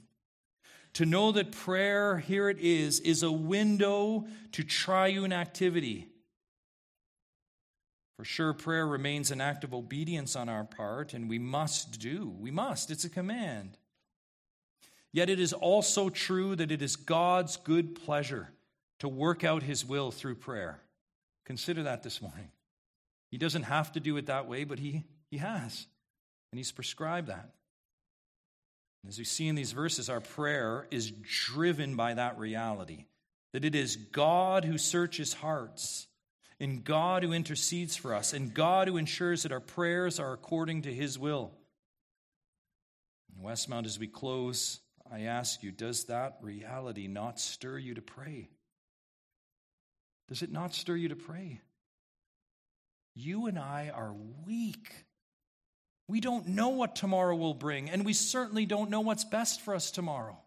To 0.93 1.05
know 1.05 1.31
that 1.31 1.51
prayer, 1.51 2.17
here 2.17 2.49
it 2.49 2.59
is, 2.59 2.99
is 2.99 3.23
a 3.23 3.31
window 3.31 4.27
to 4.53 4.63
triune 4.63 5.31
activity. 5.31 6.07
For 8.17 8.25
sure, 8.25 8.53
prayer 8.53 8.85
remains 8.85 9.31
an 9.31 9.39
act 9.39 9.63
of 9.63 9.73
obedience 9.73 10.35
on 10.35 10.49
our 10.49 10.65
part, 10.65 11.13
and 11.13 11.29
we 11.29 11.39
must 11.39 11.99
do. 11.99 12.35
We 12.37 12.51
must. 12.51 12.91
It's 12.91 13.05
a 13.05 13.09
command. 13.09 13.77
Yet 15.13 15.29
it 15.29 15.39
is 15.39 15.53
also 15.53 16.09
true 16.09 16.55
that 16.55 16.71
it 16.71 16.81
is 16.81 16.95
God's 16.95 17.55
good 17.55 17.95
pleasure 17.95 18.49
to 18.99 19.07
work 19.07 19.43
out 19.43 19.63
his 19.63 19.85
will 19.85 20.11
through 20.11 20.35
prayer. 20.35 20.81
Consider 21.45 21.83
that 21.83 22.03
this 22.03 22.21
morning. 22.21 22.49
He 23.31 23.37
doesn't 23.37 23.63
have 23.63 23.91
to 23.93 23.99
do 23.99 24.17
it 24.17 24.25
that 24.25 24.47
way, 24.47 24.65
but 24.65 24.79
he, 24.79 25.03
he 25.31 25.37
has. 25.37 25.87
And 26.51 26.57
he's 26.59 26.71
prescribed 26.71 27.27
that. 27.27 27.51
As 29.07 29.17
we 29.17 29.23
see 29.23 29.47
in 29.47 29.55
these 29.55 29.71
verses, 29.71 30.09
our 30.09 30.19
prayer 30.19 30.87
is 30.91 31.11
driven 31.11 31.95
by 31.95 32.13
that 32.13 32.37
reality 32.37 33.05
that 33.51 33.65
it 33.65 33.75
is 33.75 33.95
God 33.95 34.63
who 34.63 34.77
searches 34.77 35.33
hearts, 35.33 36.07
and 36.59 36.83
God 36.83 37.23
who 37.23 37.33
intercedes 37.33 37.95
for 37.95 38.13
us, 38.13 38.33
and 38.33 38.53
God 38.53 38.87
who 38.87 38.97
ensures 38.97 39.43
that 39.43 39.51
our 39.51 39.59
prayers 39.59 40.19
are 40.19 40.33
according 40.33 40.83
to 40.83 40.93
his 40.93 41.17
will. 41.17 41.51
Westmount, 43.41 43.85
as 43.85 43.97
we 43.97 44.07
close, 44.07 44.81
I 45.11 45.21
ask 45.21 45.63
you, 45.63 45.71
does 45.71 46.05
that 46.05 46.37
reality 46.41 47.07
not 47.07 47.39
stir 47.39 47.77
you 47.77 47.95
to 47.95 48.01
pray? 48.01 48.49
Does 50.27 50.43
it 50.43 50.51
not 50.51 50.75
stir 50.75 50.97
you 50.97 51.09
to 51.09 51.15
pray? 51.15 51.61
You 53.15 53.47
and 53.47 53.57
I 53.57 53.91
are 53.93 54.13
weak 54.45 54.93
we 56.09 56.19
don't 56.19 56.47
know 56.47 56.69
what 56.69 56.95
tomorrow 56.95 57.35
will 57.35 57.53
bring, 57.53 57.89
and 57.89 58.03
we 58.03 58.13
certainly 58.13 58.65
don't 58.65 58.89
know 58.89 59.01
what's 59.01 59.23
best 59.23 59.61
for 59.61 59.75
us 59.75 59.91
tomorrow. 59.91 60.37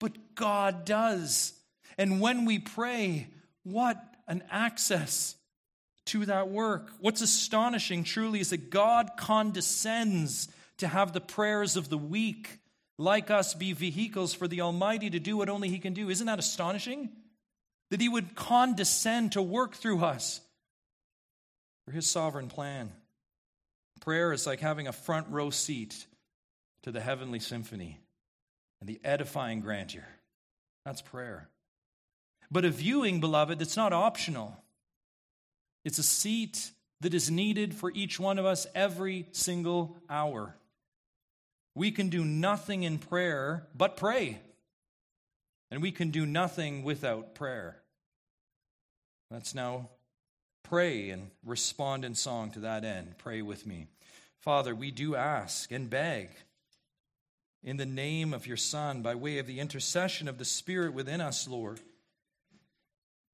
But 0.00 0.34
God 0.34 0.86
does. 0.86 1.52
And 1.98 2.20
when 2.22 2.46
we 2.46 2.58
pray, 2.58 3.28
what 3.64 4.02
an 4.26 4.42
access 4.50 5.36
to 6.06 6.24
that 6.24 6.48
work. 6.48 6.90
What's 7.00 7.20
astonishing 7.20 8.02
truly 8.02 8.40
is 8.40 8.48
that 8.50 8.70
God 8.70 9.10
condescends 9.18 10.48
to 10.78 10.88
have 10.88 11.12
the 11.12 11.20
prayers 11.20 11.76
of 11.76 11.90
the 11.90 11.98
weak, 11.98 12.58
like 12.96 13.30
us, 13.30 13.52
be 13.52 13.74
vehicles 13.74 14.32
for 14.32 14.48
the 14.48 14.62
Almighty 14.62 15.10
to 15.10 15.20
do 15.20 15.36
what 15.36 15.50
only 15.50 15.68
He 15.68 15.78
can 15.78 15.92
do. 15.92 16.08
Isn't 16.08 16.26
that 16.28 16.38
astonishing? 16.38 17.10
That 17.90 18.00
He 18.00 18.08
would 18.08 18.34
condescend 18.34 19.32
to 19.32 19.42
work 19.42 19.74
through 19.74 20.02
us 20.02 20.40
for 21.84 21.90
His 21.90 22.06
sovereign 22.06 22.48
plan. 22.48 22.90
Prayer 24.00 24.32
is 24.32 24.46
like 24.46 24.60
having 24.60 24.86
a 24.86 24.92
front 24.92 25.28
row 25.30 25.50
seat 25.50 26.06
to 26.82 26.92
the 26.92 27.00
heavenly 27.00 27.40
symphony 27.40 28.00
and 28.80 28.88
the 28.88 29.00
edifying 29.04 29.60
grandeur. 29.60 30.06
That's 30.84 31.02
prayer. 31.02 31.48
But 32.50 32.64
a 32.64 32.70
viewing, 32.70 33.20
beloved, 33.20 33.58
that's 33.58 33.76
not 33.76 33.92
optional. 33.92 34.56
It's 35.84 35.98
a 35.98 36.02
seat 36.02 36.70
that 37.00 37.14
is 37.14 37.30
needed 37.30 37.74
for 37.74 37.90
each 37.92 38.18
one 38.18 38.38
of 38.38 38.46
us 38.46 38.66
every 38.74 39.26
single 39.32 39.96
hour. 40.08 40.56
We 41.74 41.90
can 41.90 42.08
do 42.08 42.24
nothing 42.24 42.82
in 42.82 42.98
prayer 42.98 43.66
but 43.74 43.96
pray. 43.96 44.40
And 45.70 45.82
we 45.82 45.92
can 45.92 46.10
do 46.10 46.24
nothing 46.24 46.82
without 46.82 47.34
prayer. 47.34 47.76
Let's 49.30 49.54
now 49.54 49.90
pray 50.68 51.10
and 51.10 51.30
respond 51.44 52.04
in 52.04 52.14
song 52.14 52.50
to 52.52 52.60
that 52.60 52.84
end. 52.84 53.16
Pray 53.18 53.42
with 53.42 53.66
me. 53.66 53.86
Father, 54.40 54.74
we 54.74 54.90
do 54.90 55.14
ask 55.14 55.72
and 55.72 55.90
beg 55.90 56.30
in 57.62 57.76
the 57.76 57.86
name 57.86 58.32
of 58.32 58.46
your 58.46 58.56
Son, 58.56 59.02
by 59.02 59.14
way 59.14 59.38
of 59.38 59.46
the 59.46 59.60
intercession 59.60 60.28
of 60.28 60.38
the 60.38 60.44
Spirit 60.44 60.94
within 60.94 61.20
us, 61.20 61.48
Lord, 61.48 61.80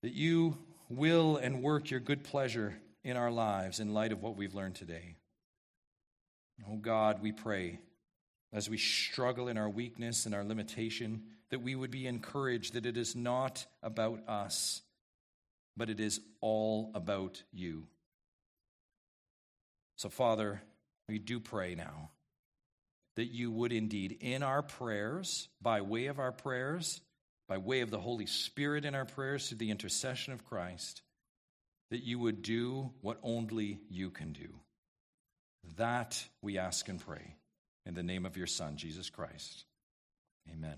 that 0.03 0.12
you 0.12 0.57
will 0.89 1.37
and 1.37 1.62
work 1.62 1.91
your 1.91 2.01
good 2.01 2.24
pleasure 2.24 2.74
in 3.03 3.16
our 3.16 3.30
lives 3.30 3.80
in 3.80 3.93
light 3.93 4.12
of 4.12 4.22
what 4.22 4.37
we've 4.37 4.55
learned 4.55 4.76
today. 4.76 5.14
Oh 6.70 6.76
God, 6.76 7.20
we 7.22 7.32
pray 7.32 7.78
as 8.53 8.70
we 8.70 8.78
struggle 8.78 9.49
in 9.49 9.59
our 9.59 9.68
weakness 9.68 10.24
and 10.24 10.35
our 10.35 10.45
limitation 10.45 11.22
that 11.51 11.62
we 11.62 11.74
would 11.74 11.91
be 11.91 12.07
encouraged 12.07 12.74
that 12.74 12.87
it 12.87 12.97
is 12.97 13.14
not 13.14 13.66
about 13.82 14.26
us, 14.28 14.82
but 15.77 15.91
it 15.91 16.01
is 16.01 16.20
all 16.41 16.91
about 16.95 17.43
you. 17.53 17.87
So, 19.97 20.09
Father, 20.09 20.62
we 21.09 21.18
do 21.18 21.41
pray 21.41 21.75
now 21.75 22.11
that 23.16 23.33
you 23.33 23.51
would 23.51 23.72
indeed, 23.72 24.16
in 24.20 24.43
our 24.43 24.62
prayers, 24.62 25.49
by 25.62 25.81
way 25.83 26.07
of 26.07 26.18
our 26.18 26.33
prayers, 26.33 27.01
by 27.49 27.59
way 27.59 27.81
of 27.81 27.91
the 27.91 28.01
Holy 28.01 28.27
Spirit 28.27 28.85
in 28.85 28.95
our 28.95 29.05
prayers 29.05 29.49
through 29.49 29.59
the 29.59 29.70
intercession 29.70 30.33
of 30.33 30.45
Christ, 30.45 31.03
that 31.91 32.03
you 32.03 32.18
would 32.18 32.43
do 32.43 32.91
what 33.03 33.18
only 33.22 33.79
you 33.89 34.11
can 34.11 34.33
do. 34.33 34.49
That 35.77 36.22
we 36.43 36.59
ask 36.59 36.89
and 36.89 37.01
pray 37.01 37.37
in 37.87 37.95
the 37.95 38.03
name 38.03 38.27
of 38.27 38.37
your 38.37 38.47
Son, 38.47 38.77
Jesus 38.77 39.11
Christ. 39.11 39.64
Amen. 40.53 40.77